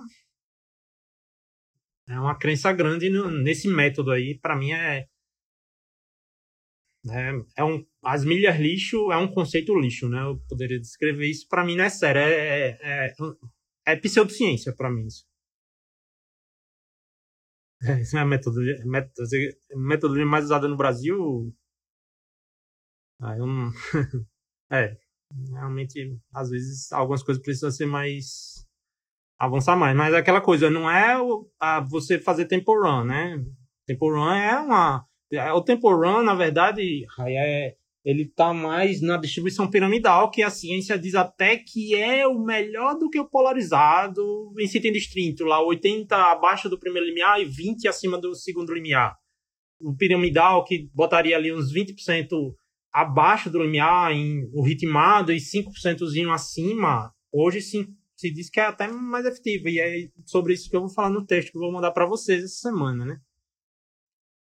[2.07, 3.09] É uma crença grande
[3.43, 4.38] nesse método aí.
[4.39, 5.07] Para mim é,
[7.07, 10.22] é, é um as milhas lixo é um conceito lixo, né?
[10.22, 11.47] Eu poderia descrever isso.
[11.47, 15.26] Para mim não é sério, é, é, é, é pseudociência para mim isso.
[17.82, 21.53] É, isso é a metodologia, metodologia, metodologia mais usada no Brasil.
[23.22, 23.72] Ah, eu não...
[24.72, 24.97] é,
[25.51, 28.65] Realmente, às vezes, algumas coisas precisam ser mais.
[29.38, 29.95] avançar mais.
[29.95, 31.15] Mas é aquela coisa, não é
[31.59, 33.43] a, você fazer tempo run, né?
[33.86, 35.05] Tempo run é uma.
[35.32, 40.49] É, o tempo run, na verdade, é, ele está mais na distribuição piramidal, que a
[40.49, 45.61] ciência diz até que é o melhor do que o polarizado em sítio distinto, lá
[45.61, 49.15] 80 abaixo do primeiro limiar e 20 acima do segundo limiar.
[49.80, 52.55] O piramidal que botaria ali uns 20%
[52.92, 58.66] abaixo do limiar, em, o ritmado e 5% acima, hoje sim, se diz que é
[58.66, 59.70] até mais efetivo.
[59.70, 62.06] E é sobre isso que eu vou falar no texto que eu vou mandar para
[62.06, 63.18] vocês essa semana, né?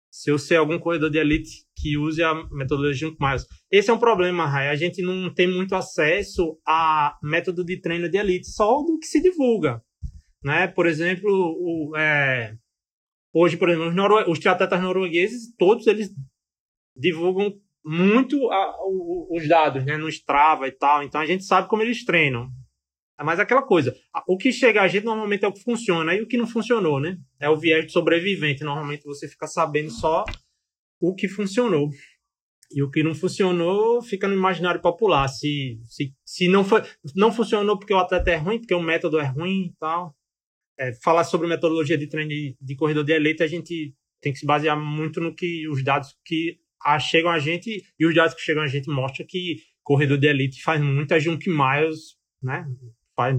[0.09, 3.45] Se eu ser algum corredor de elite que use a metodologia Junk Miles.
[3.69, 4.67] Esse é um problema, Rai.
[4.67, 9.05] A gente não tem muito acesso a método de treino de elite, só do que
[9.05, 9.81] se divulga.
[10.43, 10.67] Né?
[10.67, 12.57] Por exemplo, o, é...
[13.33, 14.25] hoje, por exemplo, os, norue...
[14.27, 16.09] os triatletas noruegueses, todos eles
[16.95, 17.53] divulgam
[17.83, 18.75] muito a,
[19.29, 21.03] os dados, né, no Strava e tal.
[21.03, 22.49] Então a gente sabe como eles treinam.
[23.23, 23.95] Mas aquela coisa,
[24.27, 26.99] o que chega a gente normalmente é o que funciona e o que não funcionou,
[26.99, 27.17] né?
[27.39, 28.63] É o viés de sobrevivente.
[28.63, 30.25] Normalmente você fica sabendo só
[30.99, 31.89] o que funcionou.
[32.73, 35.27] E o que não funcionou fica no imaginário popular.
[35.27, 36.81] Se, se, se não, foi,
[37.15, 40.15] não funcionou porque o atleta é ruim, porque o método é ruim e tal.
[40.79, 44.39] É, falar sobre metodologia de treino de, de corredor de elite, a gente tem que
[44.39, 48.33] se basear muito no que os dados que a, chegam a gente, e os dados
[48.33, 52.65] que chegam a gente mostram que corredor de elite faz muita junk miles, né?
[53.15, 53.35] Faz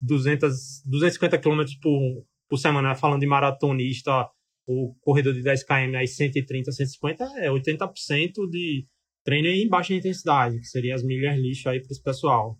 [0.00, 4.28] 200, 250 km por, por semana, falando de maratonista
[4.68, 8.86] o corredor de 10 km aí 130, 150 é 80% de
[9.24, 12.58] treino em baixa intensidade, que seria as milhas lixo aí para esse pessoal.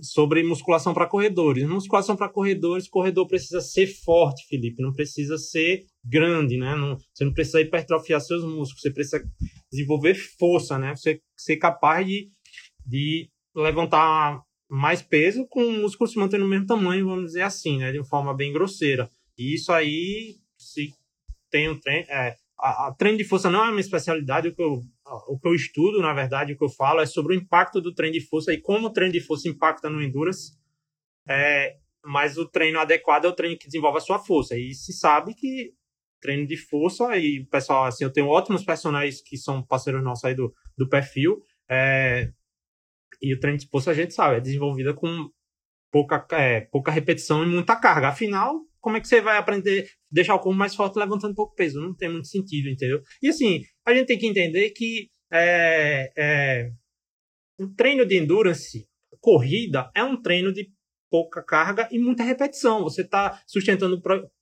[0.00, 1.66] Sobre musculação para corredores.
[1.66, 6.74] Musculação para corredores, corredor precisa ser forte, Felipe, não precisa ser grande, né?
[6.76, 9.24] Não, você não precisa hipertrofiar seus músculos, você precisa
[9.70, 10.94] desenvolver força, né?
[10.94, 12.30] Você ser capaz de,
[12.84, 17.78] de levantar mais peso com o músculo se mantendo no mesmo tamanho, vamos dizer assim,
[17.78, 17.92] né?
[17.92, 19.08] De uma forma bem grosseira.
[19.38, 20.92] E isso aí, se
[21.50, 22.06] tem um treino.
[22.10, 24.80] É, a, a, treino de força não é uma especialidade, o que, eu,
[25.28, 27.94] o que eu estudo, na verdade, o que eu falo é sobre o impacto do
[27.94, 30.52] treino de força e como o treino de força impacta no endurance.
[31.28, 34.56] É, mas o treino adequado é o treino que desenvolve a sua força.
[34.56, 35.74] E se sabe que
[36.20, 40.24] treino de força, e o pessoal, assim, eu tenho ótimos personagens que são parceiros nossos
[40.24, 42.32] aí do, do perfil, é,
[43.20, 45.30] e o treino de força a gente sabe, é desenvolvida com
[45.90, 48.08] pouca, é, pouca repetição e muita carga.
[48.08, 51.80] Afinal, como é que você vai aprender deixar o corpo mais forte levantando pouco peso?
[51.80, 53.00] Não tem muito sentido, entendeu?
[53.22, 56.70] E assim, a gente tem que entender que é, é,
[57.58, 58.86] um treino de endurance,
[59.20, 60.70] corrida, é um treino de
[61.10, 62.82] pouca carga e muita repetição.
[62.82, 64.00] Você está sustentando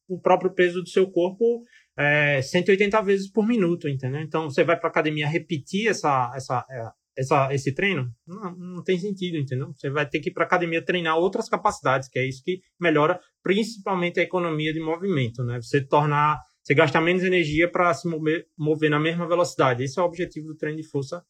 [0.08, 1.62] o próprio peso do seu corpo
[1.96, 4.20] é, 180 vezes por minuto, entendeu?
[4.20, 8.10] Então, você vai para academia repetir essa, essa, é, essa, esse treino?
[8.26, 9.72] Não, não tem sentido, entendeu?
[9.72, 13.20] Você vai ter que ir para academia treinar outras capacidades, que é isso que melhora
[13.42, 15.60] principalmente a economia de movimento, né?
[15.60, 19.84] Você tornar, você gastar menos energia para se mover, mover na mesma velocidade.
[19.84, 21.24] Esse é o objetivo do treino de força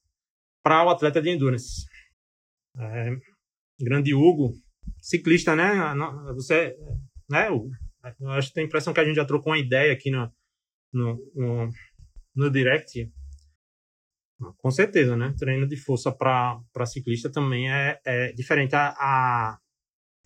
[0.62, 1.85] para o atleta de endurance.
[2.78, 3.16] É,
[3.80, 4.55] grande Hugo,
[5.01, 5.72] ciclista, né?
[6.35, 6.74] Você,
[7.30, 7.49] né?
[7.49, 10.30] Eu acho que tem a impressão que a gente já trocou uma ideia aqui no,
[10.93, 11.70] no, no,
[12.35, 13.11] no direct
[14.59, 15.35] com certeza, né?
[15.39, 18.74] Treino de força para ciclista também é, é diferente.
[18.74, 19.59] A, a,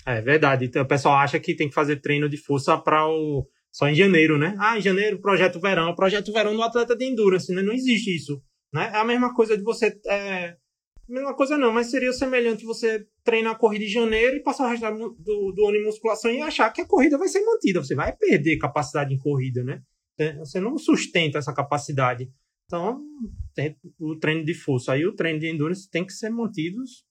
[0.06, 0.64] é verdade.
[0.64, 3.94] Então, o pessoal acha que tem que fazer treino de força para o só em
[3.94, 4.56] janeiro, né?
[4.59, 5.94] Ah, em janeiro, projeto verão.
[5.94, 7.62] Projeto verão no atleta de endurance, né?
[7.62, 8.42] Não existe isso.
[8.72, 8.90] Né?
[8.92, 9.98] É a mesma coisa de você.
[10.06, 10.56] É...
[11.09, 14.68] Mesma coisa não, mas seria semelhante você treinar a corrida em janeiro e passar o
[14.68, 14.84] resto
[15.18, 17.82] do, do ano em musculação e achar que a corrida vai ser mantida.
[17.82, 19.80] Você vai perder capacidade em corrida, né?
[20.40, 22.28] Você não sustenta essa capacidade.
[22.69, 23.03] Então,
[23.55, 24.93] tem o treino de força.
[24.93, 27.03] Aí o treino de endurance tem que ser mantidos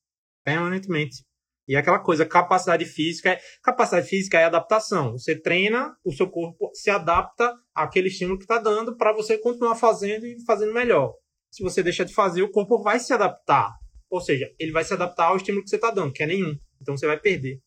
[0.46, 1.26] permanentemente.
[1.68, 5.14] E é aquela coisa, capacidade física, é, capacidade física é adaptação.
[5.14, 9.76] Você treina, o seu corpo se adapta àquele estímulo que está dando para você continuar
[9.76, 11.14] fazendo e fazendo melhor.
[11.52, 13.74] Se você deixar de fazer, o corpo vai se adaptar.
[14.10, 16.58] Ou seja, ele vai se adaptar ao estímulo que você está dando, que é nenhum.
[16.80, 17.60] Então você vai perder.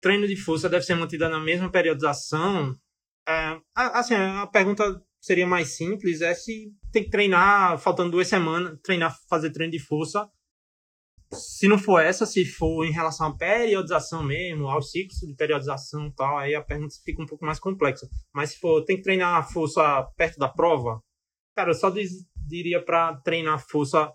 [0.00, 2.74] Treino de força deve ser mantido na mesma periodização.
[3.28, 8.76] É, assim, a pergunta seria mais simples é se tem que treinar, faltando duas semanas,
[8.82, 10.28] treinar, fazer treino de força.
[11.32, 16.08] Se não for essa, se for em relação à periodização mesmo, aos ciclos de periodização
[16.08, 18.06] e tal, aí a pergunta fica um pouco mais complexa.
[18.34, 21.00] Mas se for, tem que treinar a força perto da prova,
[21.56, 24.12] cara, eu só diz, diria para treinar força,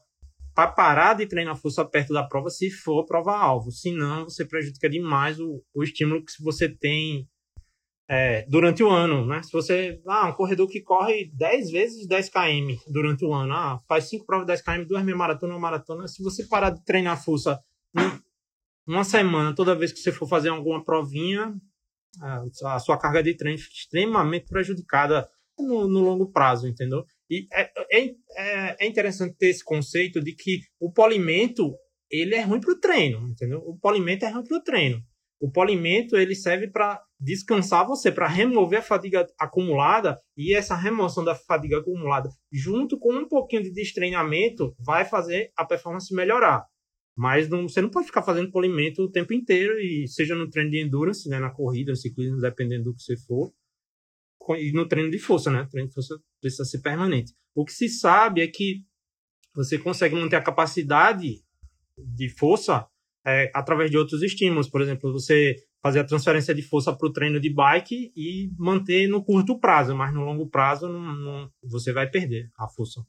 [0.53, 3.72] para parar de treinar força perto da prova se for prova-alvo.
[3.72, 7.28] Senão, você prejudica demais o, o estímulo que você tem
[8.10, 9.43] é, durante o ano, né?
[9.43, 13.80] Se você, ah, um corredor que corre 10 vezes 10 km durante o ano, ah,
[13.88, 16.84] faz 5 provas de 10 km, duas meia maratona, uma maratona, se você parar de
[16.86, 17.60] treinar força
[18.88, 21.53] uma semana, toda vez que você for fazer alguma provinha,
[22.64, 25.28] a sua carga de treino fica extremamente prejudicada
[25.60, 27.03] no, no longo prazo, entendeu?
[27.30, 28.05] E é, é,
[28.38, 31.76] é, é interessante ter esse conceito de que o polimento
[32.10, 33.60] ele é ruim para o treino, entendeu?
[33.60, 35.01] O polimento é ruim para o treino.
[35.39, 41.24] O polimento ele serve para descansar você, para remover a fadiga acumulada e essa remoção
[41.24, 46.65] da fadiga acumulada, junto com um pouquinho de destreinamento, vai fazer a performance melhorar.
[47.18, 50.70] Mas não, você não pode ficar fazendo polimento o tempo inteiro, e seja no treino
[50.70, 53.51] de endurance, né, na corrida, no ciclismo, dependendo do que você for,
[54.55, 55.63] e no treino de força, né?
[55.63, 57.34] O treino de força precisa ser permanente.
[57.53, 58.86] O que se sabe é que
[59.53, 61.43] você consegue manter a capacidade
[61.97, 62.88] de força
[63.26, 64.70] é, através de outros estímulos.
[64.70, 65.55] Por exemplo, você
[65.88, 69.95] fazer a transferência de força para o treino de bike e manter no curto prazo,
[69.95, 73.01] mas no longo prazo não, não, você vai perder a força.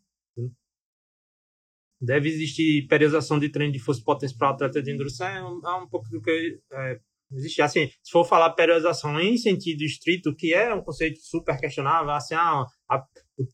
[2.00, 5.20] Deve existir periodização de treino de força e potência para atleta de endurance.
[5.20, 7.00] É um, é um pouco do que é,
[7.32, 7.60] existe.
[7.60, 12.36] Assim, se for falar periodização em sentido estrito, que é um conceito super questionável, assim,
[12.36, 13.04] ah, a,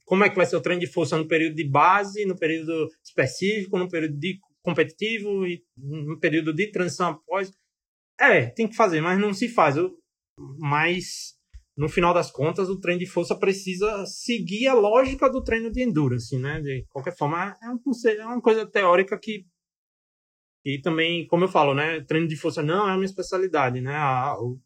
[0.05, 2.91] como é que vai ser o treino de força no período de base, no período
[3.03, 7.51] específico, no período de competitivo e no período de transição após.
[8.33, 9.77] É, tem que fazer, mas não se faz.
[10.59, 11.35] Mas,
[11.77, 15.83] no final das contas, o treino de força precisa seguir a lógica do treino de
[15.83, 16.61] endurance, né?
[16.61, 19.47] De qualquer forma, é, um, é uma coisa teórica que.
[20.65, 22.01] E também, como eu falo, né?
[22.03, 23.95] Treino de força não é uma especialidade, né?
[23.95, 24.59] A, o,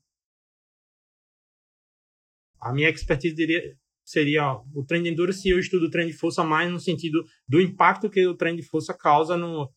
[2.60, 6.16] a minha expertise diria, seria o treino de endurance e eu estudo o treino de
[6.16, 9.70] força mais no sentido do impacto que o treino de força causa no,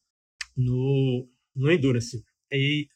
[0.56, 2.24] no, no endurance.
[2.52, 2.88] E,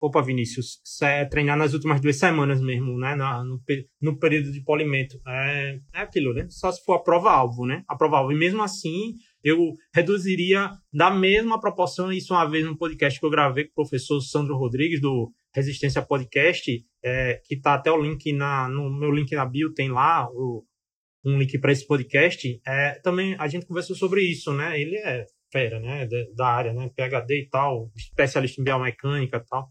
[0.00, 3.14] opa, Vinícius, é treinar nas últimas duas semanas mesmo, né?
[3.16, 3.60] No,
[4.00, 5.20] no período de polimento.
[5.26, 6.46] É, é aquilo, né?
[6.50, 7.82] Só se for a prova-alvo, né?
[7.88, 8.32] A prova-alvo.
[8.32, 9.58] E mesmo assim, eu
[9.94, 14.20] reduziria da mesma proporção, isso uma vez no podcast que eu gravei com o professor
[14.20, 19.34] Sandro Rodrigues, do Resistência Podcast, é, que tá até o link na, no meu link
[19.34, 20.64] na bio, tem lá o,
[21.24, 22.60] um link para esse podcast.
[22.66, 24.78] É, também a gente conversou sobre isso, né?
[24.80, 26.06] Ele é fera, né?
[26.06, 26.90] Da, da área, né?
[26.94, 29.70] PHD e tal, especialista em biomecânica e tal.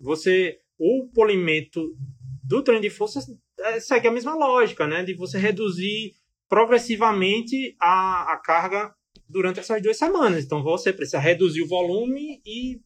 [0.00, 1.94] Você, o polimento
[2.42, 3.20] do treino de força
[3.58, 5.02] é, segue a mesma lógica, né?
[5.02, 6.12] De você reduzir
[6.48, 8.94] progressivamente a, a carga
[9.28, 10.44] durante essas duas semanas.
[10.44, 12.80] Então você precisa reduzir o volume e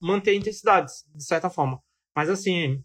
[0.00, 1.80] manter a intensidade, de certa forma.
[2.14, 2.82] Mas assim,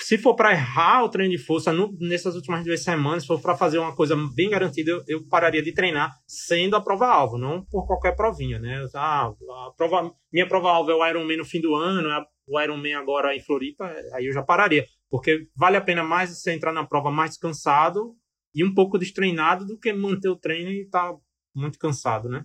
[0.00, 3.40] se for para errar o treino de força no, nessas últimas duas semanas, se for
[3.40, 7.64] para fazer uma coisa bem garantida, eu, eu, pararia de treinar sendo a prova-alvo, não
[7.66, 8.86] por qualquer provinha, né?
[8.94, 12.94] Ah, a prova, minha prova-alvo é o Ironman no fim do ano, é o Ironman
[12.94, 14.84] agora em Floripa, aí eu já pararia.
[15.08, 18.16] Porque vale a pena mais você entrar na prova mais cansado
[18.52, 21.18] e um pouco destreinado do que manter o treino e estar tá
[21.54, 22.44] muito cansado, né?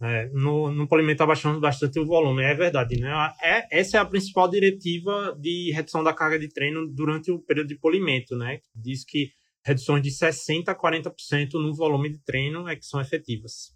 [0.00, 3.10] É, no, no polimento está baixando bastante o volume, é verdade, né?
[3.42, 7.68] É, essa é a principal diretiva de redução da carga de treino durante o período
[7.68, 8.60] de polimento, né?
[8.74, 9.30] Diz que
[9.64, 13.74] reduções de 60% a 40% no volume de treino é que são efetivas.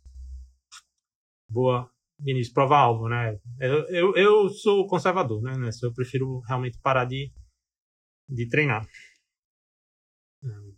[1.49, 3.39] Boa, Vinícius, prova-alvo, né?
[3.61, 5.53] Eu, eu, eu, sou conservador, né?
[5.83, 7.31] Eu prefiro realmente parar de,
[8.29, 8.87] de treinar.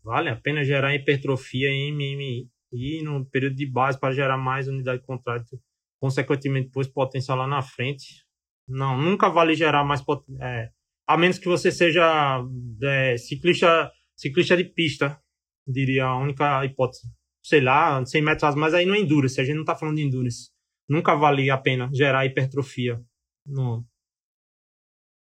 [0.03, 5.01] Vale a pena gerar hipertrofia em MMI no período de base para gerar mais unidade
[5.01, 5.61] de contrato,
[5.99, 8.25] consequentemente depois potencial lá na frente.
[8.69, 10.03] Não, nunca vale gerar mais
[10.41, 10.71] é,
[11.07, 12.41] a menos que você seja
[12.83, 15.19] é, ciclista ciclista de pista,
[15.67, 17.09] diria a única hipótese.
[17.43, 20.03] Sei lá, 100 metros, mas aí não é endurance, a gente não está falando de
[20.03, 20.51] endurance.
[20.91, 23.01] Nunca vale a pena gerar hipertrofia
[23.47, 23.87] no,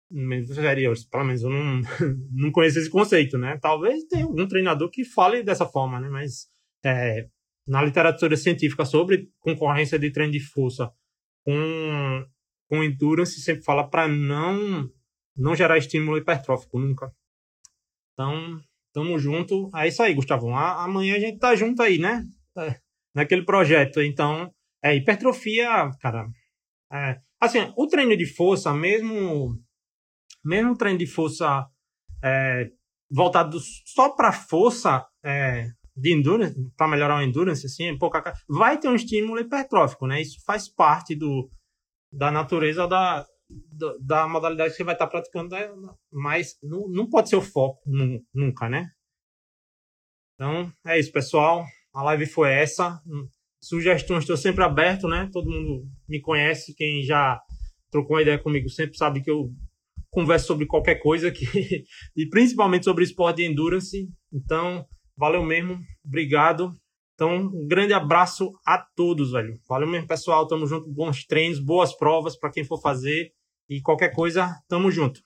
[0.09, 1.05] inferiores.
[1.05, 1.82] Pelo menos eu não,
[2.32, 3.57] não conheço esse conceito, né?
[3.61, 6.07] Talvez tenha algum treinador que fale dessa forma, né?
[6.09, 6.47] Mas
[6.86, 7.28] é,
[7.68, 10.89] na literatura científica sobre concorrência de treino de força
[11.43, 12.26] com,
[12.70, 14.89] com endurance sempre fala para não
[15.36, 17.11] não gerar estímulo hipertrófico nunca.
[18.13, 18.59] Então,
[18.91, 19.70] tamo junto.
[19.76, 20.55] É isso aí, Gustavão.
[20.55, 22.24] amanhã a gente tá junto aí, né?
[22.57, 22.80] É,
[23.13, 24.01] naquele projeto.
[24.01, 24.51] Então,
[24.88, 26.27] é hipertrofia, cara.
[26.91, 29.57] É, assim, o treino de força, mesmo
[30.43, 31.67] mesmo o treino de força
[32.23, 32.69] é,
[33.11, 38.88] voltado só para força é, de endurance, para melhorar o endurance, assim, pouca, vai ter
[38.88, 40.21] um estímulo hipertrófico, né?
[40.21, 41.49] Isso faz parte do,
[42.11, 45.69] da natureza da, da, da modalidade que você vai estar praticando, né?
[46.11, 47.81] mas não, não pode ser o foco
[48.33, 48.89] nunca, né?
[50.35, 51.65] Então, é isso, pessoal.
[51.93, 53.01] A live foi essa.
[53.68, 55.30] Sugestões estou sempre aberto, né?
[55.34, 57.38] Todo mundo me conhece, quem já
[57.91, 59.51] trocou uma ideia comigo sempre sabe que eu
[60.09, 61.45] converso sobre qualquer coisa aqui,
[62.15, 64.07] e principalmente sobre esporte de endurance.
[64.32, 64.86] Então,
[65.18, 66.72] valeu mesmo, obrigado.
[67.13, 69.59] Então, um grande abraço a todos, velho.
[69.68, 70.47] Valeu mesmo, pessoal.
[70.47, 70.88] Tamo junto.
[70.88, 73.32] Bons treinos, boas provas para quem for fazer.
[73.68, 75.20] E qualquer coisa, tamo junto.